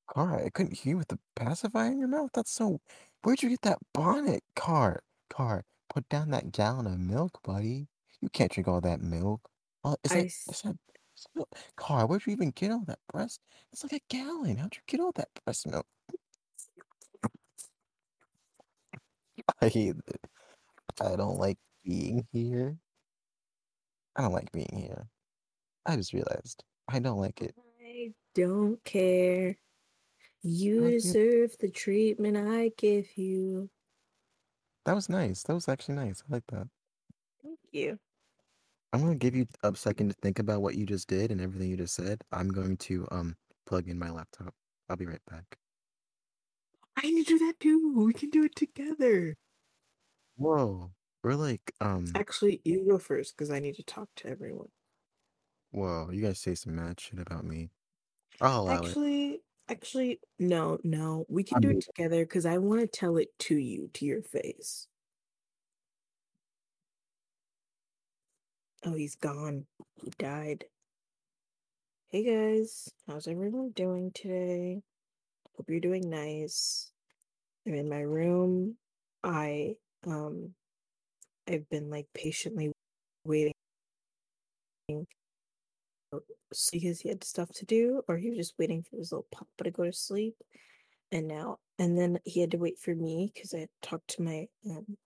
[0.08, 2.32] Car, I couldn't hear you with the pacifier in your mouth.
[2.34, 2.80] That's so.
[3.22, 4.44] Where'd you get that bonnet?
[4.56, 7.88] Car, car, put down that gallon of milk, buddy.
[8.22, 9.50] You can't drink all that milk.
[9.84, 10.76] Oh, is I that, s- is that,
[11.18, 11.46] is that?
[11.78, 13.42] Car, where'd you even get all that breast?
[13.72, 14.58] It's like a gallon.
[14.58, 15.86] How'd you get all that breast milk?
[19.62, 20.22] I hate it.
[21.02, 22.78] I don't like being here.
[24.16, 25.08] I don't like being here.
[25.86, 27.56] I just realized I don't like it.
[27.82, 29.56] I don't care.
[30.42, 33.70] You you- deserve the treatment I give you.
[34.86, 35.44] That was nice.
[35.44, 36.22] That was actually nice.
[36.22, 36.68] I like that.
[37.44, 38.00] Thank you.
[38.92, 41.70] I'm gonna give you a second to think about what you just did and everything
[41.70, 42.22] you just said.
[42.32, 44.54] I'm going to um plug in my laptop.
[44.90, 45.58] I'll be right back.
[46.96, 47.94] I need to do that too.
[47.96, 49.36] We can do it together.
[50.38, 50.92] Whoa.
[51.24, 54.70] We're like um Actually, you go first because I need to talk to everyone.
[55.72, 57.70] whoa, you guys say some mad shit about me.
[58.42, 58.88] I'll allow it.
[58.88, 61.26] Actually, actually, no, no.
[61.30, 64.22] We can do it together because I want to tell it to you, to your
[64.24, 64.88] face.
[68.86, 69.66] Oh, he's gone.
[69.96, 70.66] He died.
[72.08, 74.82] Hey guys, how's everyone doing today?
[75.58, 76.92] Hope you're doing nice.
[77.68, 78.78] I'm in my room.
[79.24, 79.76] I
[80.08, 80.56] um
[81.48, 82.72] I've been like patiently
[83.26, 83.54] waiting
[84.90, 86.70] because
[87.02, 89.72] he had stuff to do or he was just waiting for his little papa to
[89.72, 90.36] go to sleep.
[91.12, 94.48] And now and then he had to wait for me because I talked to my
[94.70, 94.98] um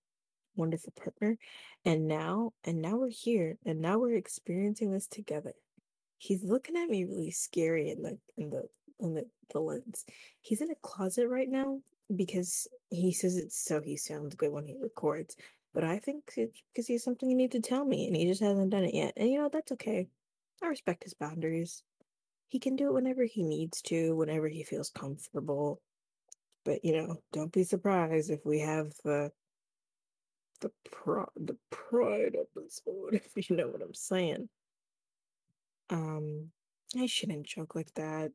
[0.55, 1.37] wonderful partner.
[1.85, 5.53] And now and now we're here and now we're experiencing this together.
[6.17, 8.63] He's looking at me really scary in the in the
[8.99, 10.05] in the, the lens.
[10.41, 11.79] He's in a closet right now
[12.15, 15.35] because he says it's so he sounds good when he records.
[15.73, 18.27] But I think it's because he has something he needs to tell me and he
[18.27, 19.13] just hasn't done it yet.
[19.17, 20.07] And you know, that's okay.
[20.61, 21.83] I respect his boundaries.
[22.47, 25.81] He can do it whenever he needs to, whenever he feels comfortable.
[26.63, 29.31] But you know, don't be surprised if we have the
[30.63, 34.49] the pro the pride episode, if you know what I'm saying.
[35.89, 36.51] Um,
[36.97, 38.31] I shouldn't joke like that.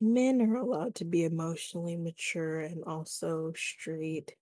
[0.00, 4.34] Men are allowed to be emotionally mature and also straight.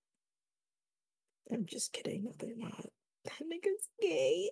[1.52, 2.24] I'm just kidding.
[2.24, 2.86] No, they're not.
[3.24, 4.50] That nigga's gay.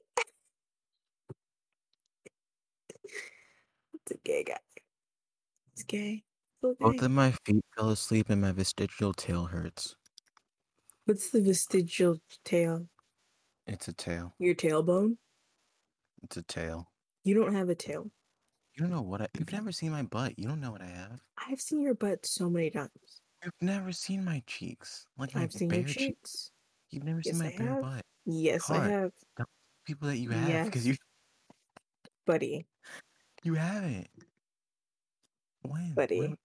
[3.95, 4.59] It's a gay guy.
[5.73, 6.23] It's gay.
[6.61, 9.97] Both of my feet fell asleep and my vestigial tail hurts.
[11.09, 12.87] What's the vestigial tail?
[13.67, 14.35] It's a tail.
[14.39, 15.17] Your tailbone?
[16.23, 16.87] It's a tail.
[17.25, 18.11] You don't have a tail.
[18.75, 19.29] You don't know what I.
[19.39, 20.39] You've never seen my butt.
[20.39, 21.19] You don't know what I have.
[21.49, 22.91] I've seen your butt so many times.
[23.43, 25.07] You've never seen my cheeks.
[25.17, 25.97] Like my I've seen bare your cheeks.
[25.97, 26.51] cheeks.
[26.91, 27.81] You've never Yes, seen my I bare have.
[27.81, 28.05] butt.
[28.27, 29.13] Yes, I have,
[29.87, 30.95] People that you have because you
[32.27, 32.67] buddy.
[33.45, 34.09] you haven't.
[35.63, 35.95] When?
[35.95, 36.21] Buddy.
[36.21, 36.37] When?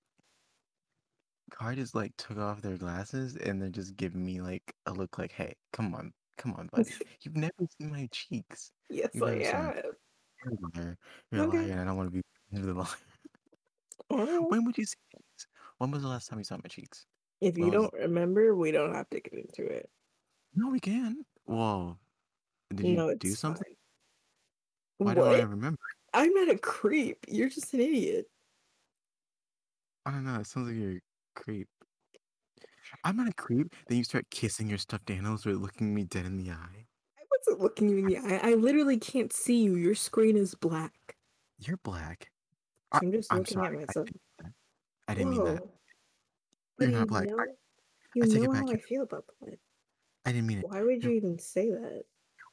[1.53, 5.17] Car just like took off their glasses and they're just giving me like a look
[5.17, 6.89] like, hey, come on, come on, buddy.
[7.21, 8.71] You've never seen my cheeks.
[8.89, 9.85] Yes, You've I never seen my- have.
[10.45, 10.97] You're a liar.
[11.31, 11.57] You're Okay.
[11.57, 12.21] a liar, and I don't want to be
[12.61, 12.87] the liar.
[14.11, 14.49] Alright.
[14.49, 15.47] When would you see my cheeks?
[15.77, 17.05] When was the last time you saw my cheeks?
[17.39, 19.89] If you don't remember, we don't have to get into it.
[20.55, 21.23] No, we can.
[21.45, 21.97] Whoa.
[22.73, 23.63] Did you no, do something?
[23.63, 25.07] fine.
[25.07, 25.31] Why what?
[25.31, 25.79] don't I remember?
[26.13, 27.17] I'm not a creep.
[27.27, 28.25] You're just an idiot.
[30.05, 30.39] I don't know.
[30.39, 30.99] It sounds like you're
[31.35, 31.67] creep.
[33.03, 33.73] I'm not a creep.
[33.87, 36.85] Then you start kissing your stuffed animals or looking me dead in the eye.
[37.17, 38.39] I wasn't looking you in the eye.
[38.43, 39.75] I literally can't see you.
[39.75, 40.93] Your screen is black.
[41.59, 42.29] You're black.
[42.91, 44.09] I- I'm just I'm looking sorry, at myself.
[45.07, 45.63] I didn't mean that.
[46.79, 47.27] You're not you black.
[47.29, 47.45] Know, I-
[48.15, 48.61] you I take it know back.
[48.61, 49.59] how I You're- feel about black.
[50.25, 50.65] I didn't mean it.
[50.67, 52.03] Why would you You're even say that?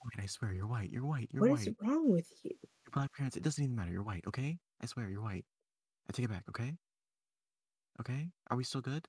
[0.02, 0.24] white.
[0.24, 0.90] I swear, you're white.
[0.90, 1.28] You're white.
[1.30, 1.66] You're What white.
[1.68, 2.52] is wrong with you?
[2.62, 3.36] Your black parents.
[3.36, 3.92] It doesn't even matter.
[3.92, 4.24] You're white.
[4.26, 4.58] Okay?
[4.80, 5.44] I swear, you're white.
[6.08, 6.44] I take it back.
[6.48, 6.74] Okay?
[8.00, 8.30] Okay?
[8.50, 9.06] Are we still good?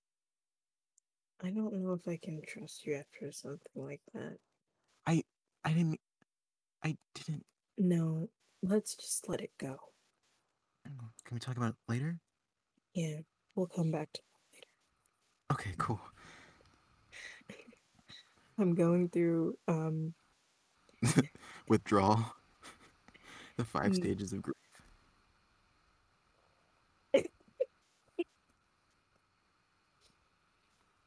[1.43, 4.37] I don't know if I can trust you after something like that.
[5.07, 5.23] I
[5.63, 5.99] I didn't.
[6.83, 7.45] I didn't.
[7.77, 8.29] No,
[8.61, 9.77] let's just let it go.
[10.83, 12.19] Can we talk about it later?
[12.93, 13.19] Yeah,
[13.55, 14.21] we'll come back to
[14.53, 14.67] later.
[15.51, 15.99] Okay, cool.
[18.59, 20.13] I'm going through um
[21.67, 22.35] Withdrawal.
[23.57, 23.95] the five Mm.
[23.95, 24.55] stages of grief.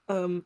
[0.09, 0.45] Um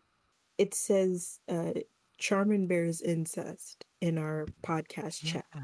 [0.57, 1.73] it says uh
[2.19, 5.45] Charmin bears incest in our podcast chat.
[5.55, 5.63] Yeah.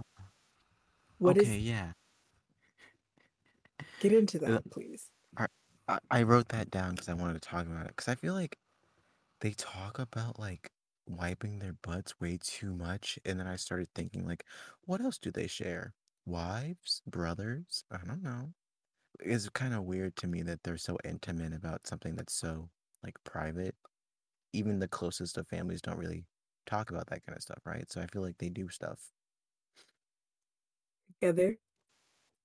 [1.18, 1.48] What is?
[1.48, 1.92] okay, yeah.
[4.00, 5.10] get into that please.
[5.88, 7.94] I, I wrote that down because I wanted to talk about it.
[7.96, 8.56] Because I feel like
[9.40, 10.70] they talk about like
[11.06, 13.18] wiping their butts way too much.
[13.24, 14.44] And then I started thinking, like,
[14.86, 15.94] what else do they share?
[16.26, 17.02] Wives?
[17.06, 17.84] Brothers?
[17.90, 18.52] I don't know.
[19.20, 22.70] It's kind of weird to me that they're so intimate about something that's so
[23.04, 23.76] like private.
[24.54, 26.26] Even the closest of families don't really
[26.66, 27.90] talk about that kind of stuff, right?
[27.92, 29.12] So I feel like they do stuff.
[31.20, 31.58] Together.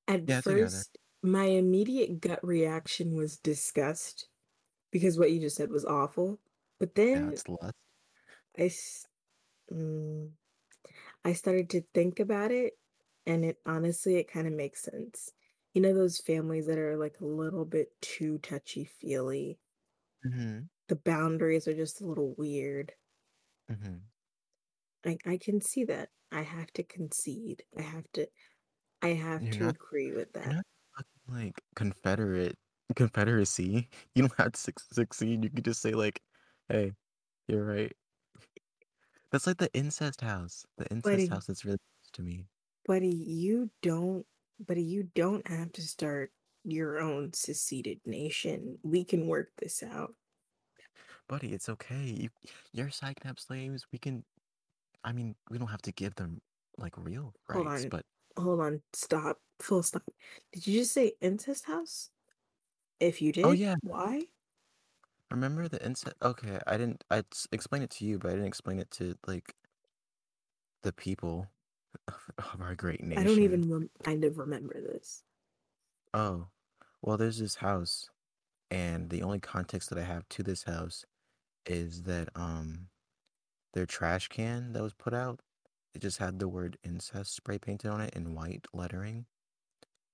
[0.07, 0.85] At Yeah, together.
[0.85, 4.29] first, my immediate gut reaction was disgust
[4.91, 6.39] because what you just said was awful.
[6.79, 7.41] But then.
[8.57, 8.69] I,
[9.71, 10.31] mm,
[11.25, 12.79] I started to think about it,
[13.25, 15.33] and it honestly, it kind of makes sense.
[15.73, 19.59] You know, those families that are like a little bit too touchy feely.
[20.25, 20.59] Mm-hmm.
[20.87, 22.91] The boundaries are just a little weird.
[23.71, 23.97] Mm-hmm.
[25.05, 26.09] I, I can see that.
[26.31, 27.63] I have to concede.
[27.77, 28.27] I have to.
[29.01, 30.63] I have You're to not- agree with that.
[31.27, 32.57] Like Confederate
[32.95, 33.87] Confederacy.
[34.15, 35.43] You don't have to succeed.
[35.43, 36.21] You could just say like,
[36.67, 36.91] "Hey,
[37.47, 37.93] you're right."
[39.31, 40.65] That's like the incest house.
[40.77, 41.27] The incest Buddy.
[41.27, 42.47] house is really close to me.
[42.85, 44.25] Buddy, you don't.
[44.67, 46.31] Buddy, you don't have to start
[46.71, 48.77] your own seceded nation.
[48.83, 50.13] We can work this out.
[51.27, 52.03] Buddy, it's okay.
[52.03, 52.29] You,
[52.73, 53.85] you're psych-nap slaves.
[53.91, 54.23] We can.
[55.03, 56.41] I mean, we don't have to give them
[56.77, 57.89] like real Hold rights, on.
[57.89, 58.05] but
[58.37, 58.81] Hold on.
[58.93, 59.37] Stop.
[59.59, 60.03] Full stop.
[60.53, 62.09] Did you just say incest house?
[62.99, 63.75] If you oh, did, Oh, yeah.
[63.83, 64.23] why?
[65.31, 66.15] remember the incest?
[66.23, 67.03] Okay, I didn't.
[67.11, 69.53] I explained it to you, but I didn't explain it to like
[70.83, 71.47] the people
[72.07, 72.15] of,
[72.53, 73.21] of our great nation.
[73.21, 75.23] I don't even rem- kind of remember this.
[76.13, 76.47] Oh,
[77.01, 78.09] well, there's this house,
[78.71, 81.05] and the only context that I have to this house
[81.65, 82.89] is that um
[83.73, 85.41] their trash can that was put out,
[85.95, 89.27] it just had the word incest spray painted on it in white lettering.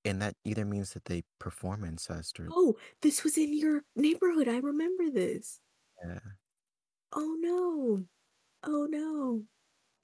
[0.05, 4.47] And that either means that they perform incest or Oh, this was in your neighborhood.
[4.47, 5.61] I remember this.
[6.03, 6.35] yeah.
[7.13, 8.07] Oh no.
[8.63, 9.47] Oh no.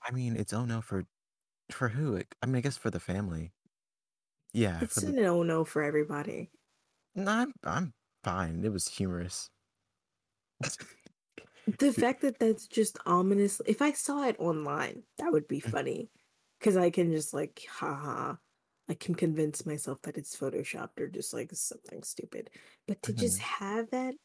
[0.04, 1.06] I mean, it's oh no for
[1.72, 2.22] for who?
[2.42, 3.54] I mean, I guess for the family.
[4.54, 6.52] Yeah, It's the no no for everybody.
[7.16, 7.94] No, I'm I'm
[8.24, 8.64] fine.
[8.66, 9.50] It was humorous.
[11.66, 13.62] The fact that that's just ominous.
[13.66, 15.72] If I saw it online, that would be Mm.
[15.72, 16.12] funny.
[16.60, 18.36] Because I can just like, haha.
[18.90, 22.50] I can convince myself that it's photoshopped or just like something stupid.
[22.88, 23.42] But to just Mhm.
[23.42, 24.16] have that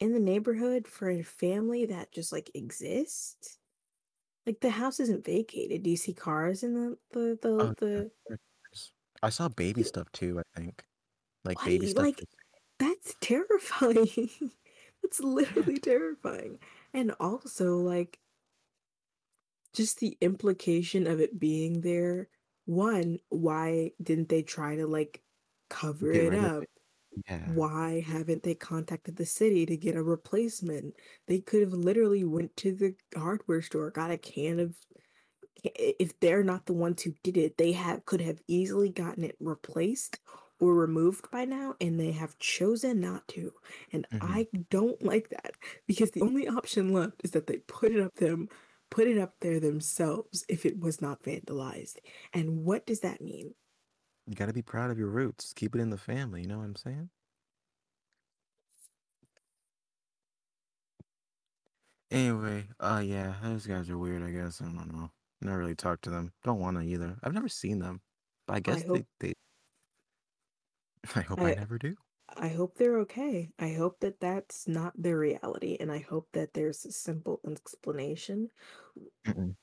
[0.00, 3.58] in the neighborhood for a family that just like exists,
[4.46, 5.82] Like the house isn't vacated.
[5.84, 8.12] Do you see cars in the the the, Oh, the
[9.22, 10.84] I saw baby stuff too, I think.
[11.44, 12.24] Like baby stuff Like
[12.78, 14.30] that's terrifying.
[15.02, 16.58] That's literally terrifying.
[16.92, 18.20] And also like
[19.72, 22.28] just the implication of it being there.
[22.66, 25.22] One, why didn't they try to like
[25.68, 26.62] cover get it up?
[26.62, 26.68] it.
[27.28, 27.52] Yeah.
[27.54, 30.96] Why haven't they contacted the city to get a replacement?
[31.26, 34.76] They could have literally went to the hardware store, got a can of
[35.64, 39.36] if they're not the ones who did it, they have could have easily gotten it
[39.40, 40.20] replaced
[40.60, 43.52] or removed by now, and they have chosen not to.
[43.92, 45.52] And hmm I don't like that
[45.86, 48.48] because the only option left is that they put it up them,
[48.90, 51.98] put it up there themselves if it was not vandalized.
[52.32, 53.54] And what does that mean?
[54.26, 55.52] You gotta be proud of your roots.
[55.52, 57.10] Keep it in the family, you know what I'm saying?
[62.10, 64.60] Anyway, uh yeah, those guys are weird, I guess.
[64.60, 65.10] I don't know.
[65.40, 66.32] Never really talked to them.
[66.44, 67.18] Don't wanna either.
[67.22, 68.00] I've never seen them.
[68.46, 69.34] But I I guess they they
[71.16, 71.96] I hope I I never do.
[72.36, 73.50] I hope they're okay.
[73.58, 78.50] I hope that that's not their reality, and I hope that there's a simple explanation.
[79.26, 79.56] Mm-mm.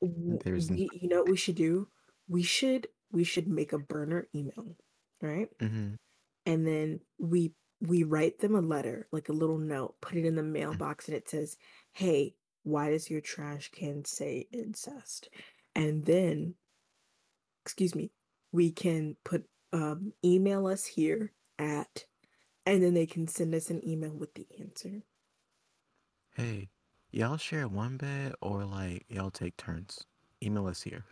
[0.44, 1.90] There's We, you know what we should do?
[2.28, 4.76] We should we should make a burner email,
[5.22, 5.50] right?
[5.60, 5.98] mhm,
[6.46, 10.36] And then we we write them a letter, like a little note, put it in
[10.36, 10.82] the mm.
[10.82, 11.58] mailbox, and it says,
[11.94, 15.30] "Hey, why does your trash can say incest?"
[15.76, 16.56] And then,
[17.66, 18.12] excuse me,
[18.52, 22.06] we can put um, email us here at
[22.66, 25.02] and then they can send us an email with the answer.
[26.36, 26.68] Hey,
[27.12, 30.06] y'all share one bed or like y'all take turns?
[30.44, 31.06] Email us here.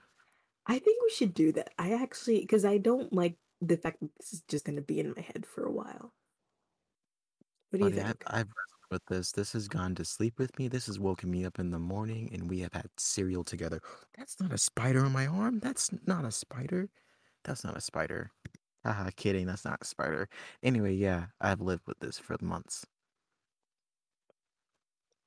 [0.67, 1.69] I think we should do that.
[1.77, 4.99] I actually, because I don't like the fact that this is just going to be
[4.99, 6.11] in my head for a while.
[7.69, 8.23] What do you Buddy, I've think?
[8.27, 9.31] I've wrestled with this.
[9.31, 10.67] This has gone to sleep with me.
[10.67, 13.79] This has woken me up in the morning and we have had cereal together.
[14.17, 15.59] That's not a spider on my arm.
[15.59, 16.89] That's not a spider.
[17.45, 18.31] That's not a spider.
[18.85, 19.47] Haha, kidding.
[19.47, 20.29] That's not a spider.
[20.63, 22.85] Anyway, yeah, I've lived with this for months.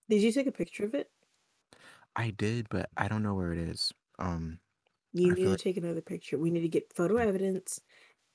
[0.08, 1.10] Did you take a picture of it?
[2.16, 3.92] I did, but I don't know where it is.
[4.18, 4.60] Um,
[5.12, 6.38] You I need to like take another picture.
[6.38, 7.80] We need to get photo evidence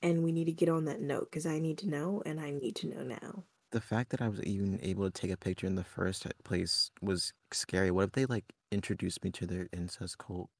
[0.02, 2.50] and we need to get on that note because I need to know and I
[2.50, 3.46] need to know now.
[3.72, 6.90] the fact that I was even able to take a picture in the first place
[7.02, 7.90] was scary.
[7.90, 10.50] What if they like introduced me to their incest cult?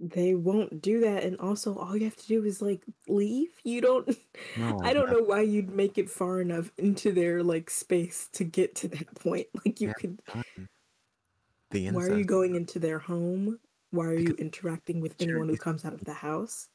[0.00, 1.22] They won't do that.
[1.22, 3.50] And also, all you have to do is like leave.
[3.62, 4.08] You don't,
[4.56, 8.44] No, I don't know why you'd make it far enough into their like space to
[8.44, 9.46] get to that point.
[9.64, 10.68] Like, you haven't could
[11.70, 13.58] the Why are you going into their home?
[13.90, 16.68] Why are you interacting with anyone who comes out of the house?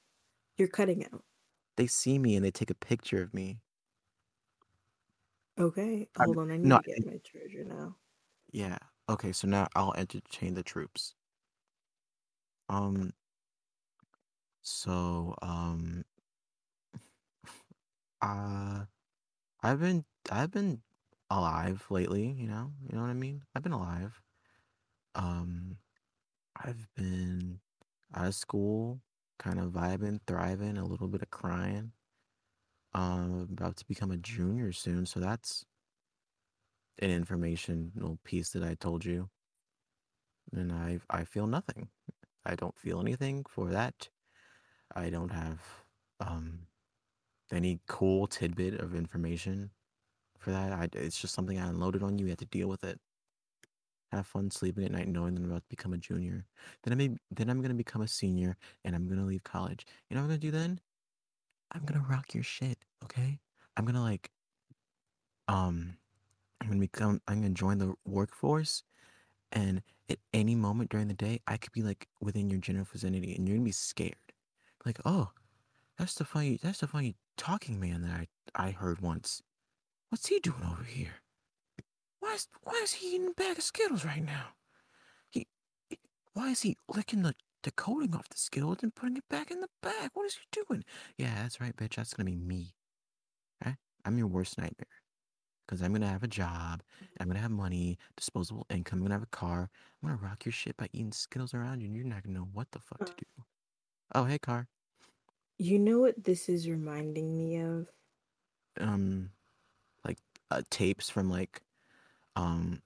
[0.58, 1.24] You're cutting out.
[1.78, 3.60] they see me and they take a picture of me.
[5.60, 6.52] Okay, I'm hold on.
[6.52, 7.96] I need no, to get my charger now.
[8.52, 8.78] yeah.
[9.10, 11.16] Okay, so now I'll entertain the troops.
[12.70, 13.12] Um,
[14.62, 16.04] so um,
[18.22, 18.86] uh,
[19.64, 20.82] I've been I've been
[21.30, 22.36] alive lately.
[22.38, 23.44] You know, you know what I mean.
[23.56, 24.22] I've been alive.
[25.16, 25.78] Um,
[26.58, 27.62] I've been
[28.16, 29.02] out of school,
[29.40, 31.94] kind of vibing, thriving, a little bit of crying.
[32.94, 35.66] Um, about to become a junior soon, so that's
[37.00, 39.30] an informational piece that I told you.
[40.54, 41.90] And I I feel nothing.
[42.46, 44.10] I don't feel anything for that.
[44.96, 45.60] I don't have
[46.20, 46.68] um
[47.52, 49.72] any cool tidbit of information
[50.38, 50.72] for that.
[50.72, 52.26] I, it's just something I unloaded on you.
[52.26, 53.00] You have to deal with it.
[54.12, 56.46] Have fun sleeping at night knowing that I'm about to become a junior.
[56.84, 59.86] Then I may, then I'm gonna become a senior and I'm gonna leave college.
[60.10, 60.80] You know what I'm gonna do then?
[61.72, 63.40] I'm gonna rock your shit, okay?
[63.78, 64.32] I'm gonna like
[65.48, 65.96] um
[66.62, 68.84] I'm gonna become I'm gonna join the workforce
[69.52, 73.36] and at any moment during the day I could be like within your general vicinity
[73.36, 74.16] and you're gonna be scared.
[74.86, 75.30] Like, oh,
[75.98, 79.42] that's the funny that's the funny talking man that I I heard once.
[80.10, 81.22] What's he doing over here?
[82.20, 84.48] Why is why is he eating a bag of Skittles right now?
[85.30, 85.48] He,
[86.34, 89.62] why is he licking the, the coating off the Skittles and putting it back in
[89.62, 90.12] the bag?
[90.14, 90.84] What is he doing?
[91.18, 91.96] Yeah, that's right, bitch.
[91.96, 92.74] That's gonna be me.
[93.62, 93.76] Okay?
[94.06, 94.88] I'm your worst nightmare.
[95.70, 96.82] Because I'm gonna have a job,
[97.20, 99.70] I'm gonna have money, disposable income, I'm gonna have a car.
[100.02, 102.50] I'm gonna rock your shit by eating Skittles around you, and you're not gonna know
[102.54, 103.44] what the fuck to do.
[104.16, 104.68] Oh, hey, car.
[105.60, 107.88] You know what this is reminding me of?
[108.80, 109.30] Um,
[110.04, 110.18] like
[110.50, 111.62] uh, tapes from like
[112.36, 112.82] um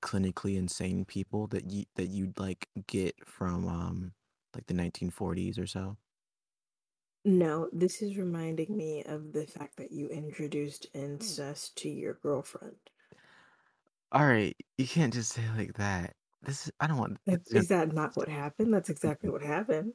[0.00, 4.12] clinically insane people that you that you'd like get from um
[4.54, 5.96] like the 1940s or so.
[7.26, 12.76] No, this is reminding me of the fact that you introduced incest to your girlfriend.
[14.12, 16.14] All right, you can't just say like that.
[16.42, 18.72] this is I don't want That, is is that not what happened?
[18.72, 19.92] That's exactly what happened.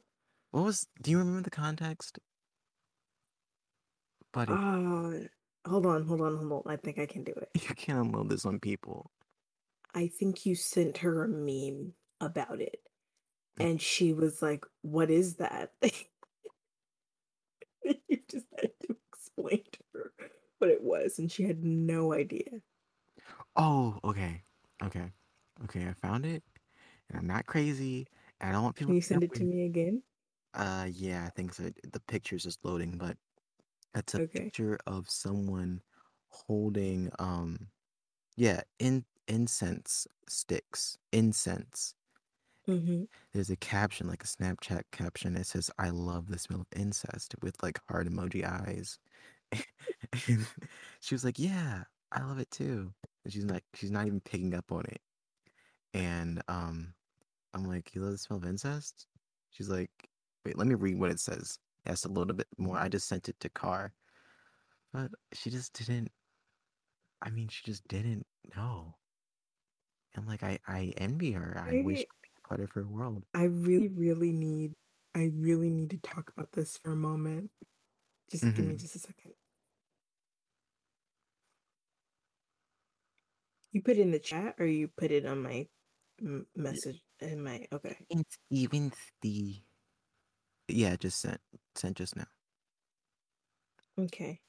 [0.50, 2.18] What was do you remember the context?
[4.34, 5.26] Buddy, Uh,
[5.66, 6.70] hold on, hold on, hold on.
[6.70, 7.48] I think I can do it.
[7.66, 9.10] you can't unload this on people.
[9.94, 12.80] I think you sent her a meme about it.
[13.58, 15.72] And she was like, What is that?
[18.08, 20.14] you just had to explain to her
[20.58, 22.62] what it was, and she had no idea.
[23.56, 24.44] Oh, okay.
[24.82, 25.12] Okay.
[25.64, 26.42] Okay, I found it.
[27.08, 28.06] And I'm not crazy.
[28.40, 30.02] And I don't want people Can you to send it to me again?
[30.54, 31.70] Uh yeah, I think so.
[31.84, 33.16] The picture's just loading, but
[33.94, 34.52] it's a Okay.
[34.52, 35.82] picture of someone
[36.28, 37.70] holding um
[38.36, 40.98] yeah, in incense sticks.
[41.12, 41.94] Incense.
[42.68, 43.04] Mm-hmm.
[43.32, 45.36] There's a caption, like a Snapchat caption.
[45.36, 48.98] It says, I love the smell of incest with like heart emoji eyes.
[50.28, 50.46] And
[51.00, 52.92] she was like, Yeah, I love it too.
[53.24, 55.00] And she's like, she's not even picking up on it.
[55.94, 56.94] And um,
[57.54, 59.06] I'm like, You love the smell of incest?
[59.50, 59.90] She's like,
[60.44, 61.58] Wait, let me read what it says.
[61.86, 62.78] It has a little bit more.
[62.78, 63.92] I just sent it to Car.
[64.92, 66.10] But she just didn't,
[67.22, 68.94] I mean, she just didn't know.
[70.14, 71.62] And like, I, I envy her.
[71.66, 72.04] I wish
[72.52, 73.24] I, I could part of her world.
[73.34, 74.74] I really, really need,
[75.14, 77.50] I really need to talk about this for a moment.
[78.30, 79.34] Just give me hmm just a second.
[83.72, 85.68] You put it in the chat or you put it on my
[86.20, 88.06] m- message in my, okay.
[88.10, 88.92] It's even
[89.22, 89.62] the,
[90.68, 91.40] yeah, just sent,
[91.74, 92.26] sent just now.
[93.98, 94.40] Okay.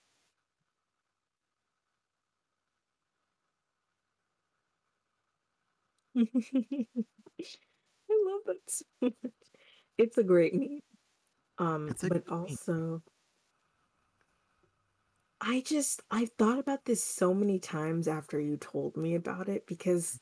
[8.24, 9.34] I love that so much.
[9.98, 10.80] It's a great meme.
[11.60, 12.40] Um, but good meme.
[12.40, 13.04] also
[15.42, 19.68] I just I've thought about this so many times after you told me about it
[19.68, 20.20] because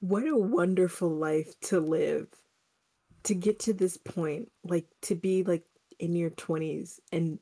[0.00, 2.28] what a wonderful life to live
[3.24, 5.64] to get to this point, like to be like
[5.98, 7.40] in your 20s and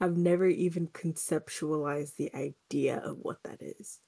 [0.00, 4.00] I've never even conceptualized the idea of what that is.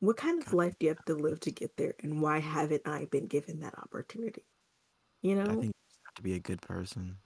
[0.00, 2.82] What kind of life do you have to live to get there and why haven't
[2.86, 4.44] I been given that opportunity?
[5.22, 5.44] You know?
[5.44, 7.16] I think you have to be a good person.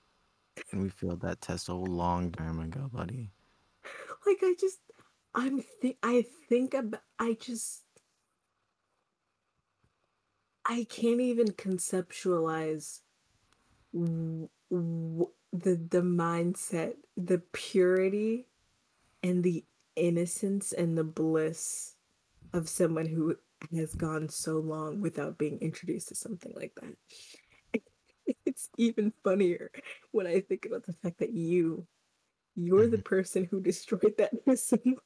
[0.72, 3.30] And we failed that test a long time ago, buddy.
[4.26, 4.78] Like I just
[5.34, 7.84] I'm think I think about I just
[10.66, 13.00] I can't even conceptualize
[13.94, 18.46] w- w- the the mindset, the purity
[19.22, 19.64] and the
[19.96, 21.94] innocence and the bliss
[22.52, 23.36] of someone who
[23.72, 26.96] has gone so long without being introduced to something like that.
[28.46, 29.70] It's even funnier
[30.12, 31.86] when I think about the fact that you
[32.56, 34.96] you're the hmm person who destroyed that for someone.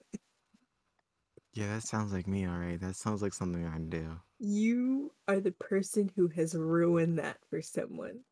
[1.54, 2.78] Yeah, that sounds like me, all right.
[2.78, 4.20] That sounds like something I do.
[4.38, 8.24] You are the person who has ruined that for someone.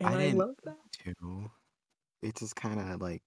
[0.00, 0.78] And I I love that.
[0.92, 1.14] Too.
[1.20, 1.50] to.
[2.22, 3.22] It just kind of like,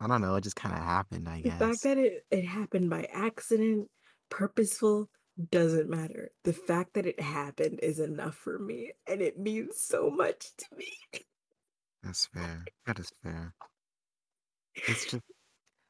[0.00, 1.42] I don't know, it just kind of happened, I guess.
[1.42, 3.90] The fact that it, it happened by accident,
[4.32, 5.10] purposeful,
[5.50, 6.30] doesn't matter.
[6.44, 10.64] The fact that it happened is enough for me, and it means so much to
[10.76, 10.92] me.
[12.02, 12.64] That's fair.
[12.86, 13.54] That is fair.
[14.74, 15.22] It's just,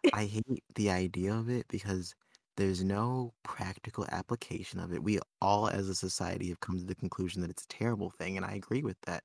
[0.12, 2.14] I hate the idea of it because
[2.56, 5.02] there's no practical application of it.
[5.02, 8.36] We all, as a society, have come to the conclusion that it's a terrible thing,
[8.36, 9.22] and I agree with that.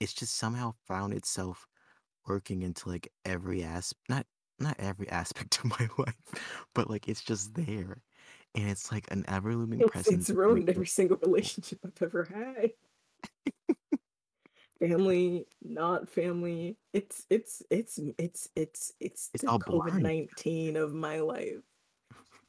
[0.00, 1.66] It's just somehow found itself
[2.26, 4.26] working into like every as not
[4.58, 8.02] not every aspect of my life, but like it's just there,
[8.54, 10.28] and it's like an ever looming It's presence.
[10.28, 12.72] it's ruined every single relationship I've ever had.
[14.78, 16.76] family, not family.
[16.92, 21.62] It's it's it's it's it's it's It's the COVID nineteen of my life.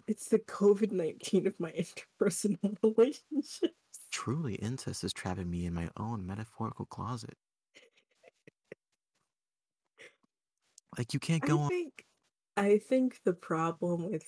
[0.07, 3.73] It's the COVID nineteen of my interpersonal relationships.
[4.11, 7.37] Truly, incest is trapping me in my own metaphorical closet.
[10.97, 11.69] Like you can't I go on.
[11.69, 12.05] think
[12.55, 14.23] I think the problem with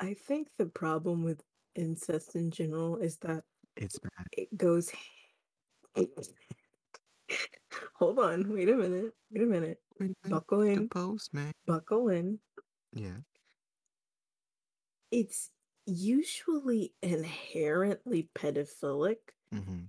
[0.00, 1.42] I think the problem with
[1.76, 3.44] incest in general is that
[3.76, 4.26] It's bad.
[4.32, 4.90] it goes
[7.94, 9.12] Hold on, wait a minute.
[9.30, 9.78] Wait a minute.
[9.98, 10.88] Wait a Buckle in.
[10.88, 11.52] postman.
[11.66, 12.38] Buckle in.
[12.92, 13.18] Yeah.
[15.10, 15.50] It's
[15.86, 19.16] usually inherently pedophilic
[19.52, 19.80] Mm-hmm.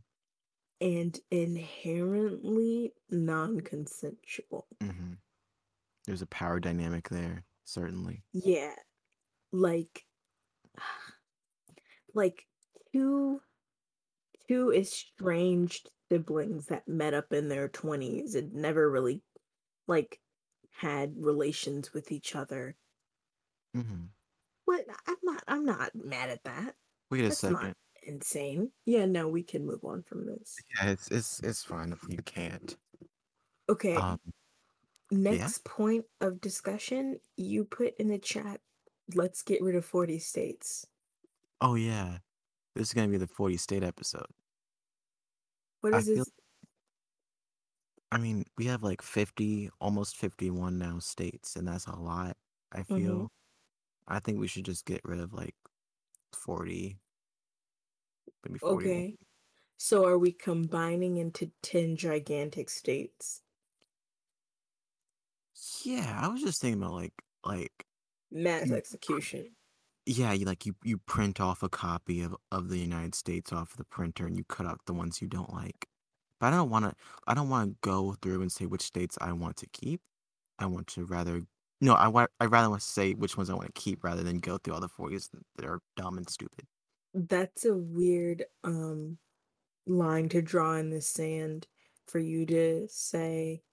[0.82, 4.66] and inherently non-consensual.
[4.84, 5.14] Mm-hmm.
[6.08, 8.24] There's a power dynamic there, certainly.
[8.34, 8.74] Yeah,
[9.52, 10.06] like
[12.14, 12.48] like
[12.92, 13.42] two
[14.48, 19.22] two estranged siblings that met up in their 20s and never really
[19.88, 20.20] like
[20.72, 22.76] had relations with each other.
[23.76, 24.06] Mm-hmm.
[24.66, 26.76] What I'm not I'm not mad at that.
[27.10, 27.76] Wait a That's second.
[28.04, 28.72] insane.
[28.86, 30.56] Yeah, no, we can move on from this.
[30.76, 32.76] Yeah, it's it's it's fine if you can't.
[33.70, 34.20] Okay, Um,
[35.12, 38.60] next point of discussion, you put in the chat,
[39.16, 40.86] let's get rid of 40 states.
[41.62, 42.18] oh yeah,
[42.76, 44.28] this is gonna be the 40 state episode.
[45.82, 46.32] What I is feel- this?
[48.12, 52.36] I mean, we have like 50, almost 51 now states, and that's a lot.
[52.74, 52.98] I mm-hmm.
[52.98, 53.32] feel.
[54.08, 55.56] I think we should just get rid of like
[56.34, 56.98] 40,
[58.46, 58.90] maybe 40.
[58.90, 59.16] Okay.
[59.78, 63.42] So are we combining into 10 gigantic states?
[65.84, 67.14] Yeah, I was just thinking about like
[67.46, 67.86] like
[68.32, 69.56] Mass execution.
[70.06, 73.76] yeah, you like you you print off a copy of of the United States off
[73.78, 75.88] the printer and you cut out the ones you don't like.
[76.40, 76.96] But I don't want to
[77.28, 80.02] I don't want to go through and say which states I want to keep.
[80.60, 81.44] I want to rather
[81.82, 84.24] no, I want I rather want to say which ones I want to keep rather
[84.24, 86.68] than go through all the 40s that are dumb and stupid.
[87.14, 89.18] That's a weird um
[89.88, 91.68] line to draw in the sand
[92.08, 93.64] for you to say,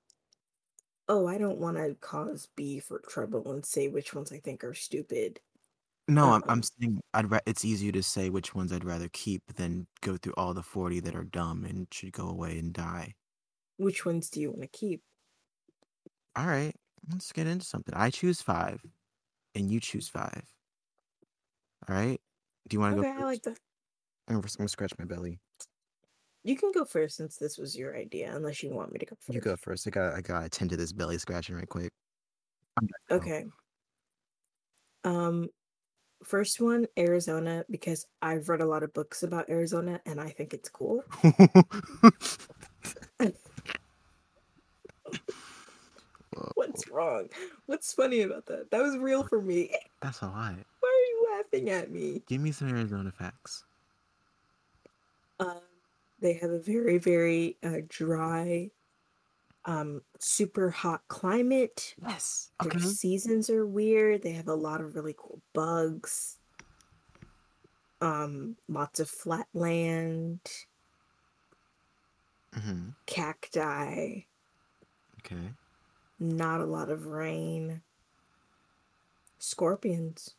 [1.09, 4.63] "Oh, I don't want to cause beef or trouble and say which ones I think
[4.65, 5.41] are stupid."
[6.09, 9.09] No, I'm I'm Um, saying I'd ra- it's easier to say which ones I'd rather
[9.09, 12.73] keep than go through all the 40 that are dumb and should go away and
[12.73, 13.15] die.
[13.79, 15.03] Which ones do you want to keep?
[16.37, 16.75] All right,
[17.11, 17.95] let's get into something.
[17.95, 18.85] I choose 5
[19.55, 20.55] and you choose 5.
[21.89, 22.21] All right?
[22.69, 23.25] Do you want to Okay, go I first?
[23.25, 23.59] like that.
[24.29, 25.41] I'm gonna scratch my belly.
[26.45, 29.17] You can go first since this was your idea, unless you want me to go
[29.21, 29.35] first.
[29.35, 29.87] You go first.
[29.87, 31.91] I got I got to attend to this belly scratching right quick.
[32.81, 33.17] I'm back now.
[33.17, 33.45] Okay.
[35.05, 35.49] Um,
[36.25, 40.55] first one, Arizona, because I've read a lot of books about Arizona and I think
[40.55, 41.05] it's cool.
[46.55, 47.29] What's wrong?
[47.67, 48.71] What's funny about that?
[48.71, 49.75] That was real for me.
[50.03, 50.55] That's a lot.
[50.81, 52.23] Why are you laughing at me?
[52.27, 53.65] Give me some Arizona facts.
[55.41, 55.61] Um,
[56.21, 58.71] they have a very, very uh, dry,
[59.65, 61.97] um, super hot climate.
[62.03, 62.51] Yes.
[62.61, 62.79] Their Okay.
[62.79, 64.23] seasons are weird.
[64.23, 66.39] They have a lot of really cool bugs.
[68.01, 70.41] Um, lots of flat land,
[72.55, 74.29] hmm cacti,
[75.21, 75.53] Okay.
[76.21, 77.83] not a lot of rain.
[79.41, 80.37] Scorpions.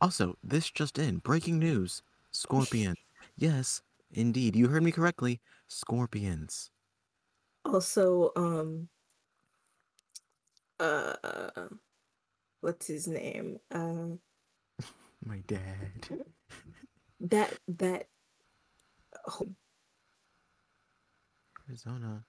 [0.00, 1.18] Also, this just in.
[1.18, 2.02] Breaking news.
[2.32, 2.96] Scorpion.
[3.40, 3.82] Yes,
[4.12, 4.54] indeed.
[4.54, 5.40] You heard me correctly.
[5.66, 6.70] Scorpions.
[7.64, 8.88] Also, um,
[10.78, 11.14] uh,
[12.60, 13.58] what's his name?
[13.74, 14.16] Uh,
[15.24, 16.08] My dad.
[17.20, 18.06] that that.
[19.28, 19.48] Oh,
[21.68, 22.24] Arizona.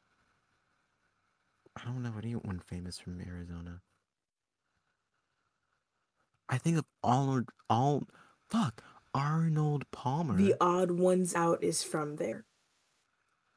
[1.78, 3.82] I don't know anyone famous from Arizona.
[6.50, 7.50] I think of Arnold.
[7.70, 8.04] All
[8.50, 8.84] fuck
[9.14, 10.38] Arnold Palmer.
[10.38, 12.46] the odd ones out is from there.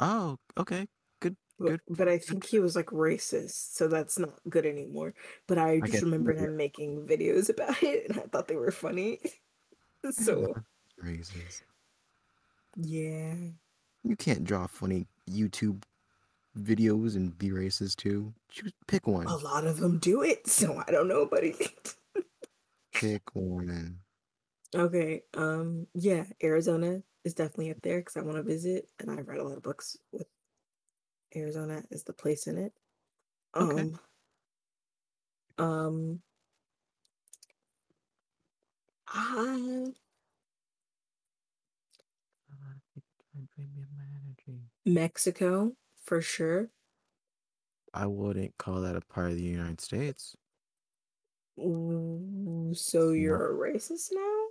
[0.00, 0.86] oh, okay.
[1.20, 1.36] Good.
[1.60, 1.80] Good.
[1.88, 5.14] but I think he was like racist, so that's not good anymore.
[5.46, 6.44] But I just remembered would.
[6.48, 9.20] him making videos about it, and I thought they were funny.
[10.10, 10.54] so
[10.98, 11.62] Raises.
[12.76, 13.34] yeah,
[14.02, 15.82] You can't draw funny YouTube
[16.58, 18.32] videos and be racist too.
[18.50, 19.26] Choose pick one.
[19.26, 20.46] a lot of them do it.
[20.48, 21.54] So I don't know, buddy.
[22.92, 23.98] Pick one.
[24.74, 29.28] Okay, um, yeah, Arizona is definitely up there because I want to visit, and I've
[29.28, 30.26] read a lot of books with
[31.34, 32.72] Arizona as the place in it.
[33.56, 33.82] Okay.
[33.82, 34.00] Um,
[35.58, 36.20] um,
[39.08, 39.94] I
[44.84, 46.70] Mexico for sure.
[47.94, 50.36] I wouldn't call that a part of the United States.
[51.58, 54.43] Ooh, So you're a racist now?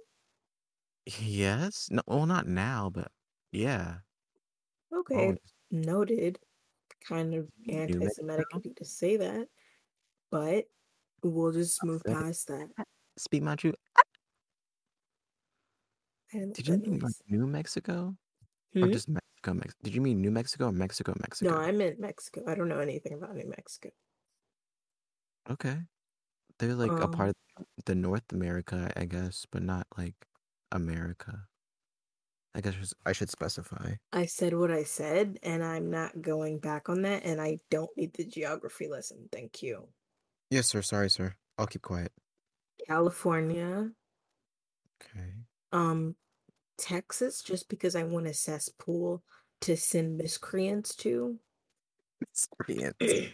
[1.05, 1.89] Yes.
[1.91, 2.01] No.
[2.07, 3.11] Well, not now, but
[3.51, 3.99] yeah.
[4.91, 5.37] Okay, Always.
[5.71, 6.39] noted.
[7.07, 9.49] Kind of anti-Semitic of you to say that,
[10.31, 10.65] but
[11.23, 12.13] we'll just move it.
[12.13, 12.69] past that.
[13.17, 13.75] Speak my truth.
[16.33, 17.13] I Did you that mean like.
[17.27, 18.17] New Mexico
[18.81, 18.91] or Hmm?
[18.91, 19.53] just Mexico?
[19.55, 21.13] Mex- Did you mean New Mexico or Mexico?
[21.21, 21.51] Mexico.
[21.51, 22.43] No, I meant Mexico.
[22.47, 23.91] I don't know anything about New Mexico.
[25.49, 25.87] Okay.
[26.59, 30.15] They're like a Um, part of the North America, I guess, but not like
[30.73, 31.47] America.
[32.55, 33.93] I guess I should specify.
[34.11, 37.89] I said what I said, and I'm not going back on that, and I don't
[37.97, 39.27] need the geography lesson.
[39.31, 39.87] Thank you.
[40.51, 40.81] Yes, sir.
[40.83, 41.33] Sorry, sir.
[41.57, 42.11] I'll keep quiet.
[42.87, 43.89] California,
[45.01, 45.33] Okay.
[45.71, 46.15] um,
[46.77, 49.23] Texas, just because I want a cesspool
[49.61, 51.39] to send miscreants to.
[52.21, 53.31] Miscreants.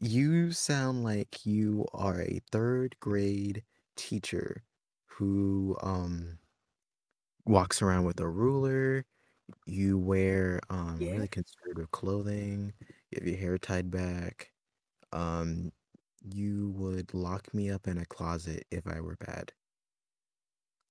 [0.00, 3.64] You sound like you are a third grade
[3.96, 4.62] teacher
[5.16, 6.38] who um
[7.44, 9.04] walks around with a ruler.
[9.66, 11.10] You wear um Yeah.
[11.10, 12.74] really conservative clothing.
[13.12, 14.52] You have your hair tied back.
[15.12, 15.72] Um,
[16.24, 19.54] you would lock me up in a closet if I were bad.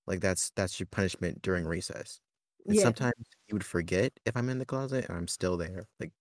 [0.08, 2.20] Like that's that's your punishment during recess.
[2.70, 2.80] And Yeah.
[2.80, 3.14] sometimes
[3.48, 5.88] you would forget if I'm in the closet and I'm still there.
[6.00, 6.14] Like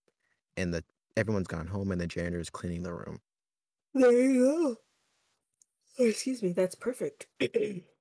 [0.57, 0.85] and the
[1.17, 3.21] everyone's gone home and the janitor is cleaning the room.
[3.95, 4.77] There you go.
[5.99, 6.53] Oh, excuse me.
[6.53, 7.27] That's perfect.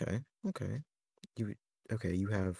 [0.00, 0.80] Okay, okay.
[1.36, 1.54] You
[1.92, 2.58] okay, you have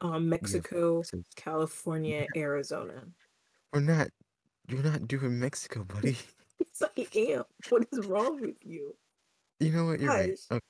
[0.00, 1.02] um, Mexico.
[1.36, 3.04] California, Arizona.
[3.72, 4.08] We're not
[4.68, 6.16] you're not doing Mexico, buddy.
[6.58, 7.44] Yes, I am.
[7.68, 8.96] What is wrong with you?
[9.60, 10.00] You know what?
[10.00, 10.38] You're right.
[10.50, 10.60] Okay.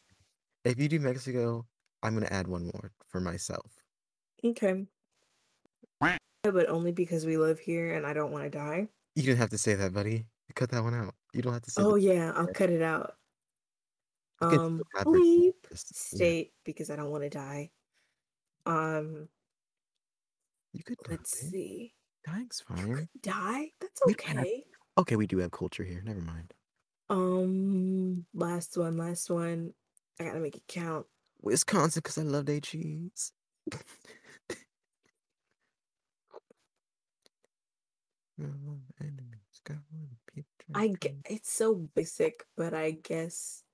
[0.64, 1.64] If you do Mexico,
[2.03, 3.72] I'm gonna add one more for myself.
[4.45, 4.86] Okay.
[6.43, 8.89] But only because we live here and I don't want to die.
[9.14, 10.26] You didn't have to say that, buddy.
[10.55, 11.14] Cut that one out.
[11.32, 13.14] You don't have to say Oh the yeah, I'll cut it out.
[14.41, 17.70] Um, still have bleep this- yeah, state because I don't want to die.
[18.66, 19.28] Um,
[20.72, 21.95] you could let's see.
[22.26, 23.09] Dying's fine.
[23.22, 23.72] Die?
[23.80, 24.64] That's We have- okay.
[24.99, 26.03] Okay, we do have culture here.
[26.03, 26.53] Never mind.
[27.09, 29.72] Um, last one, last one.
[30.20, 31.07] I gotta make it count.
[31.41, 33.32] Wisconsin, because I love their cheese.
[38.36, 43.64] No enemies, got one people I get it's so basic, but I guess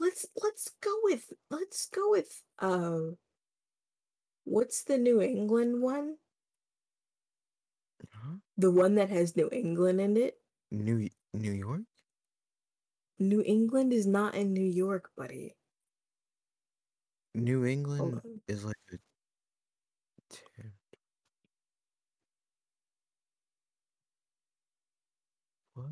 [0.00, 3.14] let's let's go with let's go with uh
[4.44, 6.16] what's the New England one?
[8.12, 8.38] Huh?
[8.56, 10.34] The one that has New England in it?
[10.70, 11.82] New New York?
[13.18, 15.54] New England is not in New York, buddy.
[17.34, 18.96] New England is like a
[25.74, 25.90] what?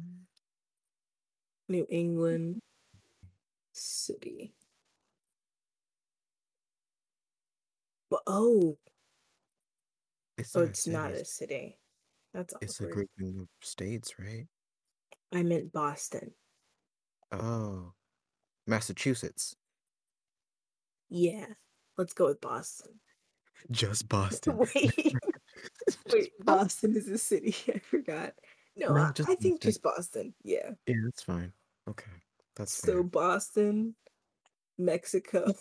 [1.68, 2.62] New England
[3.86, 4.54] City.
[8.10, 8.78] But oh,
[10.38, 10.96] It's oh, not a it's city.
[10.96, 11.78] not a It's, city.
[12.34, 14.46] That's it's a grouping of states, right?
[15.32, 16.32] I meant Boston.
[17.32, 17.92] Oh,
[18.66, 19.56] Massachusetts.
[21.08, 21.46] Yeah,
[21.96, 23.00] let's go with Boston.
[23.70, 24.58] Just Boston.
[24.58, 25.14] Wait,
[26.12, 27.54] wait, Boston is a city.
[27.74, 28.34] I forgot.
[28.76, 30.34] No, No, I, think just Boston.
[30.44, 30.70] Yeah.
[30.86, 31.52] Yeah, that's fine.
[31.88, 32.10] Okay,
[32.56, 33.02] that's So fair.
[33.04, 33.94] Boston,
[34.78, 35.52] Mexico,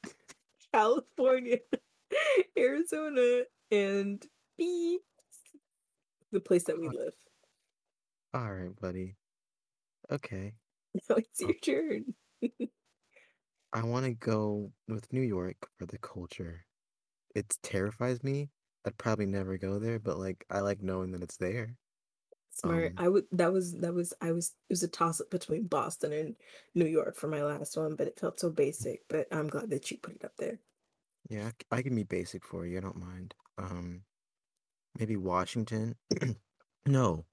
[0.74, 1.58] California,
[2.58, 4.24] Arizona, and
[4.58, 5.02] beep,
[6.32, 7.14] the place that we live.
[8.34, 9.16] All right, buddy.
[10.10, 10.54] Okay,
[11.08, 12.14] Now it's uh, your turn.
[13.72, 16.64] I want to go with New York for the culture.
[17.34, 18.50] It terrifies me.
[18.86, 21.76] I'd probably never go there, but like I like knowing that it's there.
[22.54, 22.92] Smart.
[22.98, 23.24] Um, I would.
[23.32, 23.72] That was.
[23.78, 24.12] That was.
[24.20, 24.52] I was.
[24.68, 26.36] It was a toss up between Boston and
[26.74, 29.00] New York for my last one, but it felt so basic.
[29.08, 30.58] But I'm glad that you put it up there.
[31.30, 32.76] yeah, I can be basic for you.
[32.76, 33.34] I don't mind.
[33.58, 34.02] Um,
[34.98, 35.96] maybe Washington.
[36.84, 37.24] No.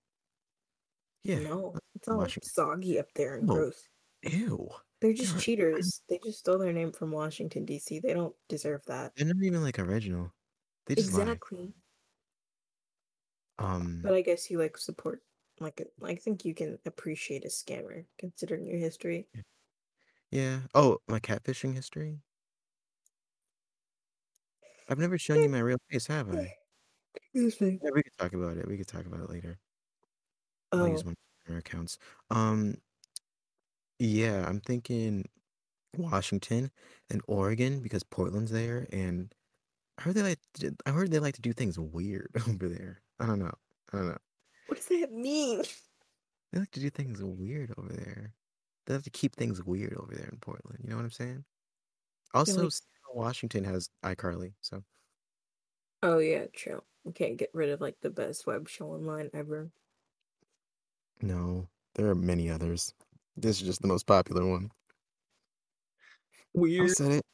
[1.24, 2.47] Yeah, No, it's all Washington.
[2.49, 3.55] soggy up there and No.
[3.55, 3.88] gross.
[4.22, 4.70] Ew.
[5.01, 6.01] They're They just cheaters.
[6.09, 7.99] They just stole their name from Washington D.C.
[7.99, 9.13] They don't deserve that.
[9.15, 10.32] They're not even like original.
[10.86, 11.36] They just lie.
[13.60, 15.24] Um, But I guess you like support.
[15.60, 19.30] Like, I think you can appreciate a scammer considering your history.
[20.32, 20.62] yeah.
[20.74, 22.22] Oh, my catfishing history.
[24.89, 26.55] I've never shown you my real face, have I?
[27.16, 27.82] Excuse me.
[27.82, 28.68] Yeah, we could talk about it.
[28.68, 29.60] We could talk about it later.
[30.78, 31.97] I'll use Oh, one of our accounts.
[32.30, 32.82] Um,
[33.99, 35.26] yeah, I'm thinking
[35.97, 36.72] Washington
[37.10, 39.34] and Oregon because Portland's there, and
[39.97, 43.03] I heard they like to, I heard they like to do things weird over there.
[43.20, 43.53] I don't know.
[43.93, 44.17] I don't know.
[44.67, 45.63] what does that mean?
[46.51, 48.34] They like to do things weird over there.
[48.86, 50.80] They have to keep things weird over there in Portland.
[50.84, 51.43] You know what I'm saying?
[52.34, 52.74] Also, like-
[53.13, 54.84] Washington has iCarly, so
[56.03, 56.82] Oh yeah, true.
[57.05, 59.72] You can't get rid of like the best web show online ever.
[61.22, 62.93] no, there are many others.
[63.36, 64.72] This is just the most popular one.
[66.55, 67.26] I Weird said it.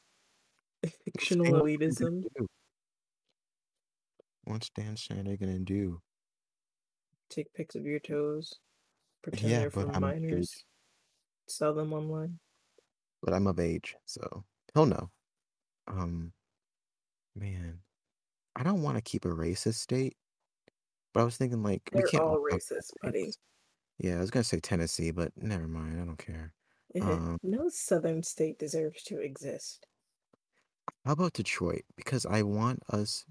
[1.05, 2.47] fictional Stan, what are you gonna elitism.
[4.45, 6.01] What's Dan Schneider gonna do?
[7.29, 8.53] Take pics of your toes.
[9.23, 10.65] Pretend Yeah, they're from I'm minors.
[11.47, 12.39] Sell them online.
[13.21, 14.43] But I'm of age, so
[14.73, 15.09] he'll know.
[15.87, 16.31] Um,
[17.35, 17.79] man,
[18.55, 20.15] I don't want to keep a racist state,
[21.13, 23.31] but I was thinking like we They're can't all racist, buddy.
[23.97, 25.99] Yeah, I was gonna say Tennessee, but never mind.
[25.99, 26.53] I don't care.
[27.01, 29.85] Um, no southern state deserves to exist.
[31.03, 31.83] how about Detroit?
[31.97, 33.25] Because I want us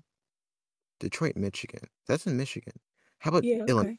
[1.04, 1.86] Detroit, Michigan.
[2.08, 2.74] That's in Michigan.
[3.18, 3.70] How about Yeah, okay.
[3.70, 3.96] Illinois?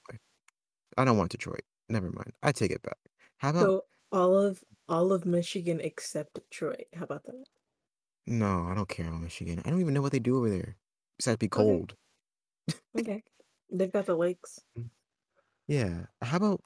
[0.98, 1.62] I don't want Detroit.
[1.90, 2.34] Never mind.
[2.44, 2.98] I take it back.
[3.38, 3.82] How about So
[4.12, 6.88] all of All of Michigan except Detroit.
[6.96, 7.46] How about that?
[8.28, 9.62] No, I don't care about Michigan.
[9.66, 10.78] I don't even know what they do over there
[11.18, 11.96] besides be Okay, cold.
[13.00, 13.24] okay.
[13.72, 14.60] They've got the lakes.
[14.78, 14.90] Mm.
[15.68, 16.06] Yeah.
[16.22, 16.62] How about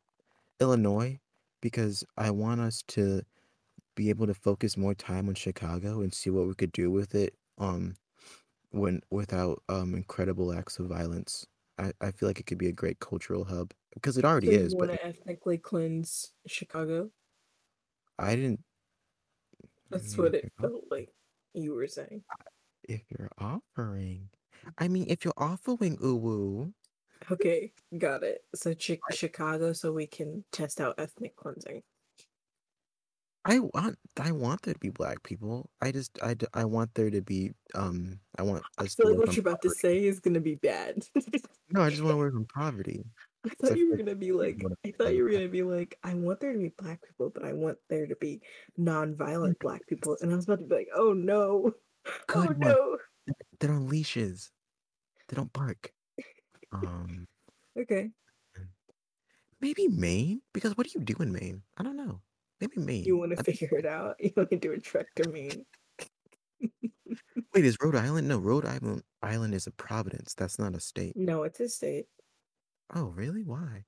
[0.60, 1.20] Illinois?
[1.62, 3.24] Because I want us to
[3.96, 7.16] be able to focus more time on Chicago and see what we could do with
[7.16, 7.36] it.
[7.58, 7.96] Um,
[8.72, 11.48] when without um incredible acts of violence.
[11.78, 14.54] I, I feel like it could be a great cultural hub because it already So
[14.54, 17.12] you is, but want to ethnically cleanse Chicago?
[18.20, 18.64] I didn't.
[19.90, 21.14] That's what it felt like
[21.54, 22.24] you were saying.
[22.84, 24.30] if you're offering,
[24.78, 26.74] I mean, if you're offering uwu,
[27.32, 28.46] Okay, got it.
[28.56, 31.84] So Chi- Chicago, so we can test out ethnic cleansing.
[33.46, 35.70] I want I want there to be black people.
[35.82, 39.36] I just I, I want there to be um I want I feel like what
[39.36, 41.04] you're about to say is gonna be bad.
[41.72, 43.06] No, I just want to work from poverty
[43.46, 46.14] I thought you were gonna be like, I thought you were gonna be like, I
[46.14, 48.42] want there to be black people, but I want there to be
[48.78, 50.18] non-violent black people.
[50.20, 51.74] And I was about to be like, oh no,
[52.08, 52.60] oh Good one.
[52.60, 52.98] no.
[53.60, 54.52] They're on leashes.
[55.28, 55.92] They don't bark.
[56.72, 57.28] Um.
[57.80, 58.10] Okay,
[59.62, 60.42] Maybe Maine?
[60.54, 61.62] Because what do you do in Maine?
[61.78, 62.20] I don't know.
[62.62, 63.04] Maybe me.
[63.06, 64.16] you want to figure it out?
[64.20, 65.66] You want to do a trek to Maine?
[67.54, 68.28] wait, is Rhode Island?
[68.28, 70.34] No, Rhode Island Island is a province.
[70.34, 71.14] That's not a state.
[71.16, 72.06] No, it's a state.
[72.94, 73.44] Oh, really?
[73.44, 73.86] Why?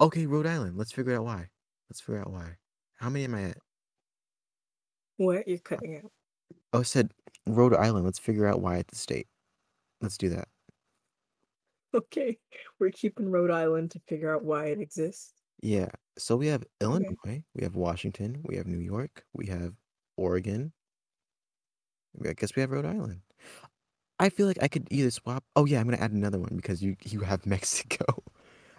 [0.00, 0.76] Okay, Rhode Island.
[0.76, 1.48] Let's figure out why.
[1.88, 2.56] Let's figure out why.
[2.98, 3.58] How many am I at?
[5.16, 5.46] What?
[5.48, 6.10] You're cutting out.
[6.72, 7.12] Oh, I said
[7.46, 8.04] Rhode Island.
[8.04, 9.28] Let's figure out why it's a state.
[10.00, 10.48] Let's do that.
[11.94, 12.38] Okay,
[12.80, 15.34] we're keeping Rhode Island to figure out why it exists.
[15.62, 15.90] Yeah.
[16.18, 17.16] So we have Okay.
[17.26, 19.76] Illinois, we have Washington, we have New York, we have
[20.16, 20.72] Oregon.
[22.24, 23.22] I guess we have Rhode Island.
[24.18, 25.44] I feel like I could either swap.
[25.56, 28.04] Oh yeah, I'm gonna add another one because you you have Mexico.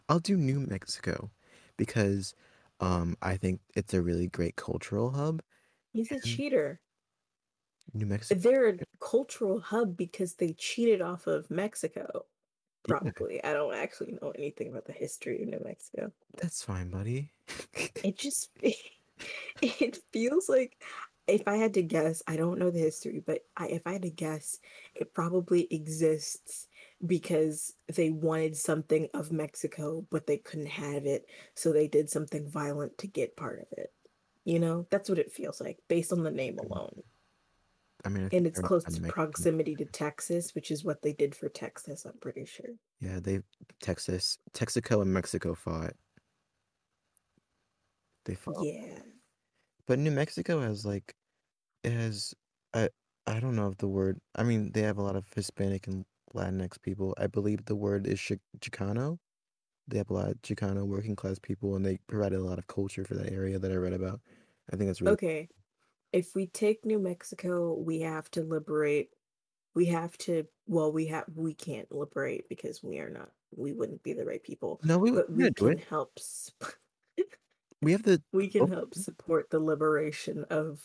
[0.10, 1.32] I'll do New Mexico
[1.78, 2.36] because
[2.82, 5.44] um I think it's a really great cultural hub
[5.94, 6.82] He's a cheater.
[7.94, 8.42] New Mexico.
[8.42, 12.26] They're a cultural hub because they cheated off of Mexico.
[12.88, 13.44] Probably.
[13.44, 16.12] I don't actually know anything about the history of New Mexico.
[16.36, 17.32] that's fine, buddy.
[18.04, 18.50] It just
[19.62, 20.78] it feels like
[21.28, 24.02] if I had to guess, I don't know the history, but I, if I had
[24.02, 24.60] to guess,
[24.96, 26.68] it probably exists
[27.06, 31.26] because they wanted something of Mexico, but they couldn't have it,
[31.56, 33.94] so they did something violent to get part of it.
[34.44, 36.70] You know, that's what it feels like based on the name mm.
[36.70, 37.04] alone.
[38.06, 41.36] I mean, I And it's close to proximity to Texas, which is what they did
[41.36, 42.76] for Texas, I'm pretty sure.
[43.00, 43.42] Yeah, they
[43.82, 45.94] Texas, Texaco, and Mexico fought.
[48.26, 49.04] They fought, Yeah.
[49.88, 51.16] but New Mexico has like
[51.84, 52.34] it has
[52.74, 52.90] I
[53.28, 54.20] I don't know if the word.
[54.36, 57.16] I mean, they have a lot of Hispanic and Latinx people.
[57.20, 59.20] I believe the word is Chi- Chicano.
[59.88, 62.68] They have a lot of Chicano working class people, and they provided a lot of
[62.68, 64.22] culture for that area that I read about.
[64.72, 65.50] I think that's really Okay.
[66.14, 69.10] If we take New Mexico, we have to liberate.
[69.76, 74.04] We have to, well, we have, we can't liberate because we are not, we wouldn't
[74.04, 75.00] be the right people, no.
[75.00, 76.78] We but we're we can help, sp-
[77.82, 80.80] We have the we can oh, help support the liberation of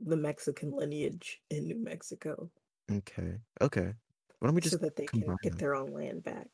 [0.00, 2.50] the Mexican lineage in New Mexico
[2.90, 3.92] okay, okay.
[4.38, 6.48] Why don't we just so that they can get their own land back.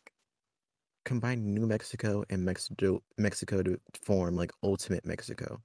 [1.05, 5.61] Combine New Mexico and Mexico Mexico to form like Ultimate Mexico,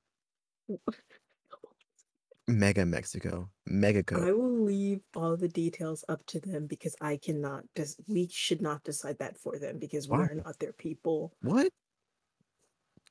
[2.48, 4.26] Mega Mexico, Megaco.
[4.26, 8.62] I will leave all the details up to them because I cannot, des- we should
[8.62, 11.34] not decide that for them because we're not their people.
[11.41, 11.70] What?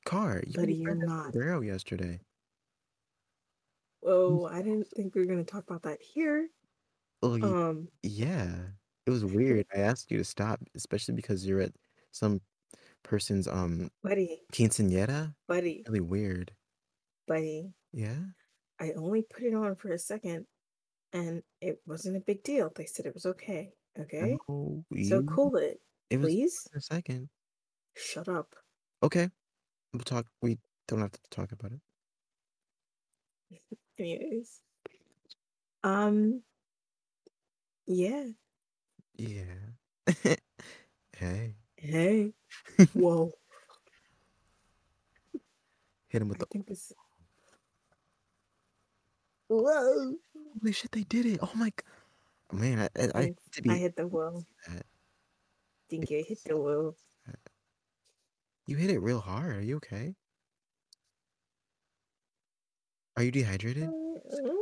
[0.05, 1.25] Car, you Buddy, you're not.
[1.25, 2.19] sombrero yesterday.
[4.03, 6.49] Oh, I didn't think we were gonna talk about that here.
[7.21, 8.55] Oh, Um, yeah.
[9.05, 9.65] It was weird.
[9.73, 11.73] I asked you to stop, especially because you're at
[12.11, 12.41] some
[13.03, 15.35] person's um buddy, quinceañera.
[15.47, 16.51] buddy, Really weird.
[17.27, 17.73] buddy.
[17.93, 18.17] Yeah.
[18.79, 20.45] I only put it on for a second
[21.13, 22.71] and it wasn't a big deal.
[22.75, 23.71] They said it was okay.
[23.99, 24.37] Okay?
[24.47, 26.67] No, So cool it, It was please.
[26.71, 27.29] for a second.
[27.95, 28.55] Shut up.
[29.01, 29.29] Okay.
[29.93, 30.27] We'll talk.
[30.41, 31.79] We don't have to talk about it.
[33.99, 34.59] Anyways.
[35.83, 36.41] Um,
[37.85, 38.25] yeah.
[39.17, 40.05] Yeah.
[41.17, 41.55] Hey.
[41.77, 42.33] Hey.
[42.93, 43.31] Whoa.
[46.09, 46.75] Hit him with I the.
[49.47, 50.15] Whoa.
[50.61, 50.91] Holy shit!
[50.91, 51.39] They did it.
[51.41, 51.69] Oh my.
[51.69, 51.75] g-
[52.51, 54.11] Man, I I, I I hit the.
[55.89, 56.95] Think I hit the wall.
[58.67, 59.55] You hit it real hard.
[59.55, 60.13] Are you okay?
[63.15, 63.89] Are you dehydrated?
[63.89, 64.53] Uh,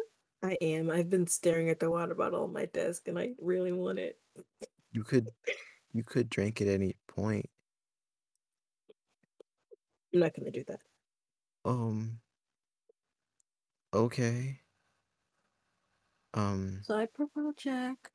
[0.44, 0.92] I am.
[0.92, 4.20] I've been staring at the water bottle on my desk and I really want it.
[4.92, 5.30] You could
[5.92, 7.50] you could drink at any point.
[10.14, 10.80] I'm not gonna do that.
[11.66, 12.22] Um
[13.92, 14.60] Okay.
[16.36, 18.12] Um, Side profile check.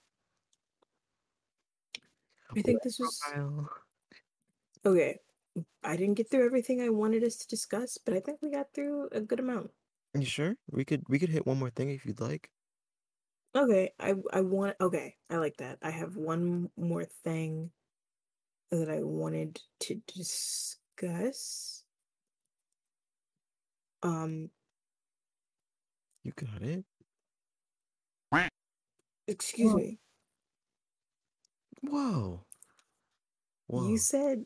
[2.57, 3.69] I think this was profile.
[4.85, 5.19] okay.
[5.83, 8.73] I didn't get through everything I wanted us to discuss, but I think we got
[8.73, 9.73] through a good amount.
[10.15, 10.57] You sure?
[10.71, 12.51] We could we could hit one more thing if you'd like.
[13.55, 15.79] Okay, I I want okay, I like that.
[15.83, 17.73] I have one more thing
[18.71, 21.85] that I wanted to discuss.
[24.03, 24.51] Um,
[26.23, 26.85] You got it.
[29.31, 29.79] Excuse Whoa.
[29.79, 29.99] me.
[31.83, 32.45] Whoa.
[33.69, 33.89] Whoa.
[33.89, 34.45] You said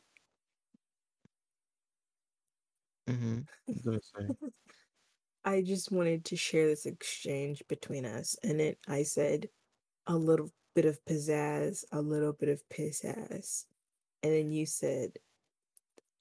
[3.08, 3.40] Mm-hmm.
[3.68, 4.48] I was gonna say.
[5.44, 9.48] I just wanted to share this exchange between us, and it I said
[10.06, 13.66] a little bit of pizzazz, a little bit of piss ass,
[14.22, 15.12] and then you said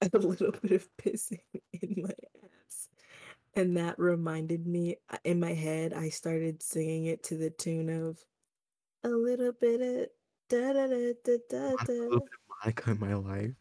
[0.12, 1.40] a little bit of pissing
[1.74, 2.10] in my
[2.66, 2.88] ass,
[3.54, 4.96] and that reminded me.
[5.10, 8.18] uh, In my head, I started singing it to the tune of
[9.04, 10.08] a little bit of
[10.48, 11.92] da da da da da da.
[11.92, 13.54] little bit of Monica in my life?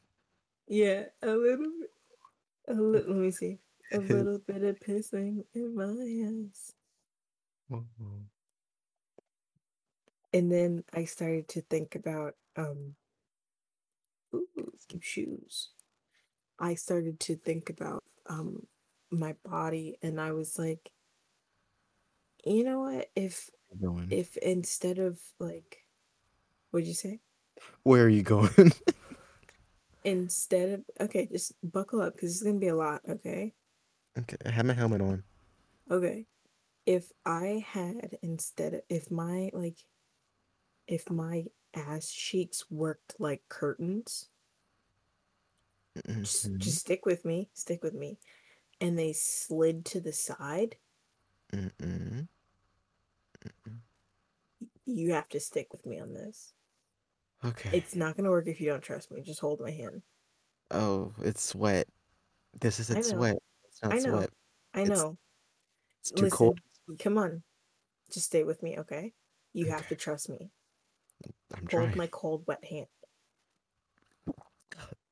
[0.68, 1.90] Yeah, a little bit.
[2.70, 3.14] A little.
[3.14, 3.60] Let me see.
[3.92, 6.74] A little bit of pissing in my ass.
[7.68, 7.84] Whoa.
[10.32, 12.96] And then I started to think about um
[14.34, 15.70] ooh, shoes.
[16.60, 18.66] I started to think about um
[19.12, 20.92] my body and I was like,
[22.46, 23.10] you know what?
[23.16, 24.12] If Where are you going?
[24.12, 25.86] if instead of like
[26.72, 27.22] what'd you say?
[27.84, 28.74] Where are you going?
[30.06, 33.54] Instead of okay, just buckle up because it's gonna be a lot, okay?
[34.18, 35.24] okay, I have my helmet on.
[35.90, 36.26] Okay.
[36.86, 39.78] If I had instead of if my like
[40.88, 44.30] if my ass cheeks worked like curtains,
[46.22, 48.20] just, Mhm, just stick with me, stick with me.
[48.82, 50.78] And they slid to the side,
[51.54, 52.28] mm-mm.
[54.86, 56.54] You have to stick with me on this.
[57.46, 57.78] Okay.
[57.78, 59.22] It's not gonna work if you don't trust me.
[59.22, 60.02] Just hold my hand.
[60.72, 61.88] Oh, it's sweat.
[62.60, 63.38] This isn't sweat.
[63.66, 64.18] It's not I know.
[64.18, 64.30] sweat.
[64.74, 65.18] I know.
[66.02, 66.60] It's too Listen, cold.
[67.00, 67.44] come on.
[68.12, 69.14] Just stay with me, okay?
[69.54, 70.50] You have to trust me.
[71.54, 71.98] I'm Hold trying.
[71.98, 72.88] my cold, wet hand.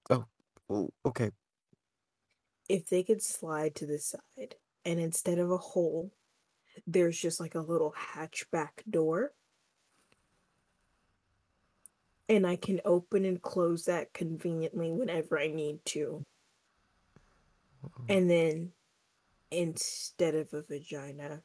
[0.09, 0.25] Oh,
[0.69, 1.31] Oh, okay.
[2.69, 4.55] If they could slide to the side
[4.85, 6.11] and instead of a hole,
[6.91, 9.31] there's just like a little hatchback door.
[12.27, 16.25] And I can open and close that conveniently whenever I need to.
[18.07, 18.71] And then
[19.49, 21.41] instead of a vagina,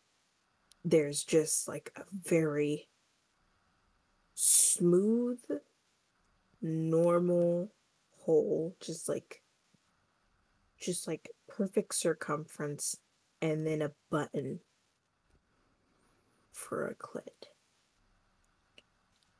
[0.84, 2.88] there's just like a very
[4.34, 5.40] smooth,
[6.62, 7.72] normal
[8.18, 9.42] hole, just like
[10.78, 12.96] just like perfect circumference,
[13.42, 14.60] and then a button
[16.56, 17.50] for a clit.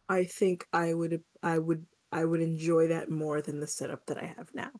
[0.08, 4.18] I think I would I would I would enjoy that more than the setup that
[4.18, 4.70] I have now.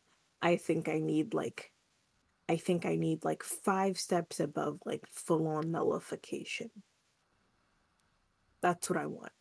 [0.41, 1.71] I think I need like
[2.47, 6.69] I think I need like five steps above like full on nullification.
[8.61, 9.33] That's what I want.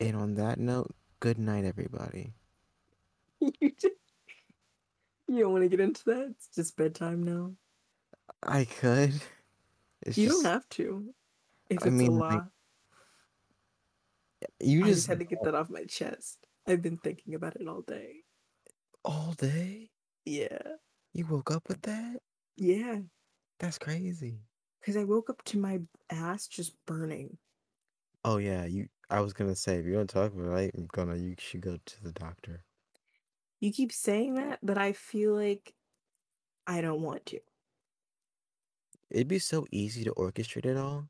[0.00, 2.34] And on that note, good night, everybody.
[3.40, 3.50] you
[3.80, 3.94] just,
[5.28, 6.28] you don't want to get into that?
[6.30, 7.52] It's just bedtime now.
[8.42, 9.14] I could.
[10.02, 11.14] It's you just don't have to.
[11.68, 12.46] If I it's mean, a like, law.
[14.60, 16.46] you I just just had to get that off my chest.
[16.66, 18.24] I've been thinking about it all day.
[19.04, 19.90] all day.
[20.24, 20.76] Yeah.
[21.14, 22.20] You woke up with that?
[22.56, 23.00] Yeah.
[23.58, 24.40] That's crazy.
[24.80, 27.38] Because I woke up to my ass just burning.
[28.24, 28.88] Oh yeah, you.
[29.10, 31.16] I was gonna say if you to talk about it, I'm gonna.
[31.16, 32.64] You should go to the doctor.
[33.60, 35.74] You keep saying that, but I feel like
[36.66, 37.40] I don't want to.
[39.10, 41.08] It'd be so easy to orchestrate it all.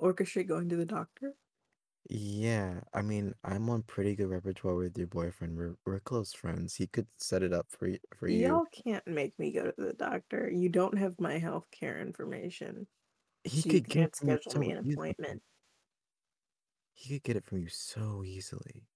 [0.00, 1.36] Orchestrate going to the doctor?
[2.08, 5.56] Yeah, I mean, I'm on pretty good repertoire with your boyfriend.
[5.56, 6.74] We're we're close friends.
[6.76, 8.36] He could set it up for y- for you.
[8.46, 10.50] Y'all can't make me go to the doctor.
[10.50, 12.86] You don't have my health care information.
[13.44, 15.42] He so could get schedule so me an appointment.
[16.92, 18.86] He could get it from you so easily.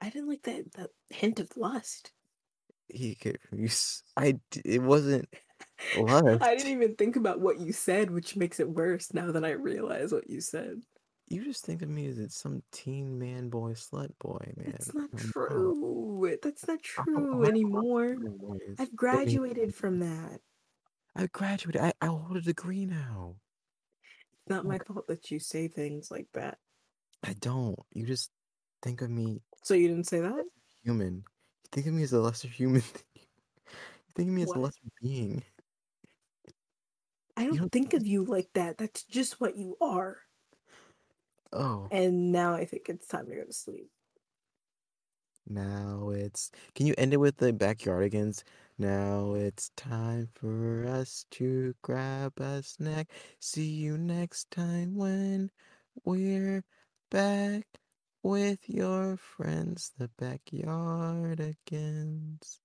[0.00, 2.12] I didn't like that, that hint of lust.
[2.88, 3.66] He could get it you.
[3.66, 4.40] s- I.
[4.64, 5.28] It wasn't
[5.96, 9.50] I didn't even think about what you said, which makes it worse now that I
[9.50, 10.82] realize what you said.
[11.28, 14.72] You just think of me as it's some teen man boy slut boy man.
[14.72, 16.36] That's not true.
[16.42, 18.16] That's not true anymore.
[18.78, 20.40] I've graduated from that.
[21.16, 21.80] I graduated.
[21.80, 23.36] I, I hold a degree now.
[24.02, 26.58] It's not my fault that you say things like that.
[27.22, 27.78] I don't.
[27.92, 28.30] You just
[28.82, 30.44] think of me So you didn't say that?
[30.84, 31.14] human.
[31.14, 32.82] You think of me as a lesser human.
[32.92, 35.42] than you you think of me as a lesser being.
[37.36, 38.78] I don't think of you like that.
[38.78, 40.18] That's just what you are.
[41.52, 43.90] Oh, And now I think it's time to go to sleep.
[45.46, 46.50] now it's.
[46.74, 48.42] Can you end it with the backyardigans?
[48.78, 53.08] Now it's time for us to grab a snack.
[53.40, 55.50] See you next time when
[56.04, 56.64] we're
[57.10, 57.66] back
[58.22, 62.58] with your friends, the backyardigans.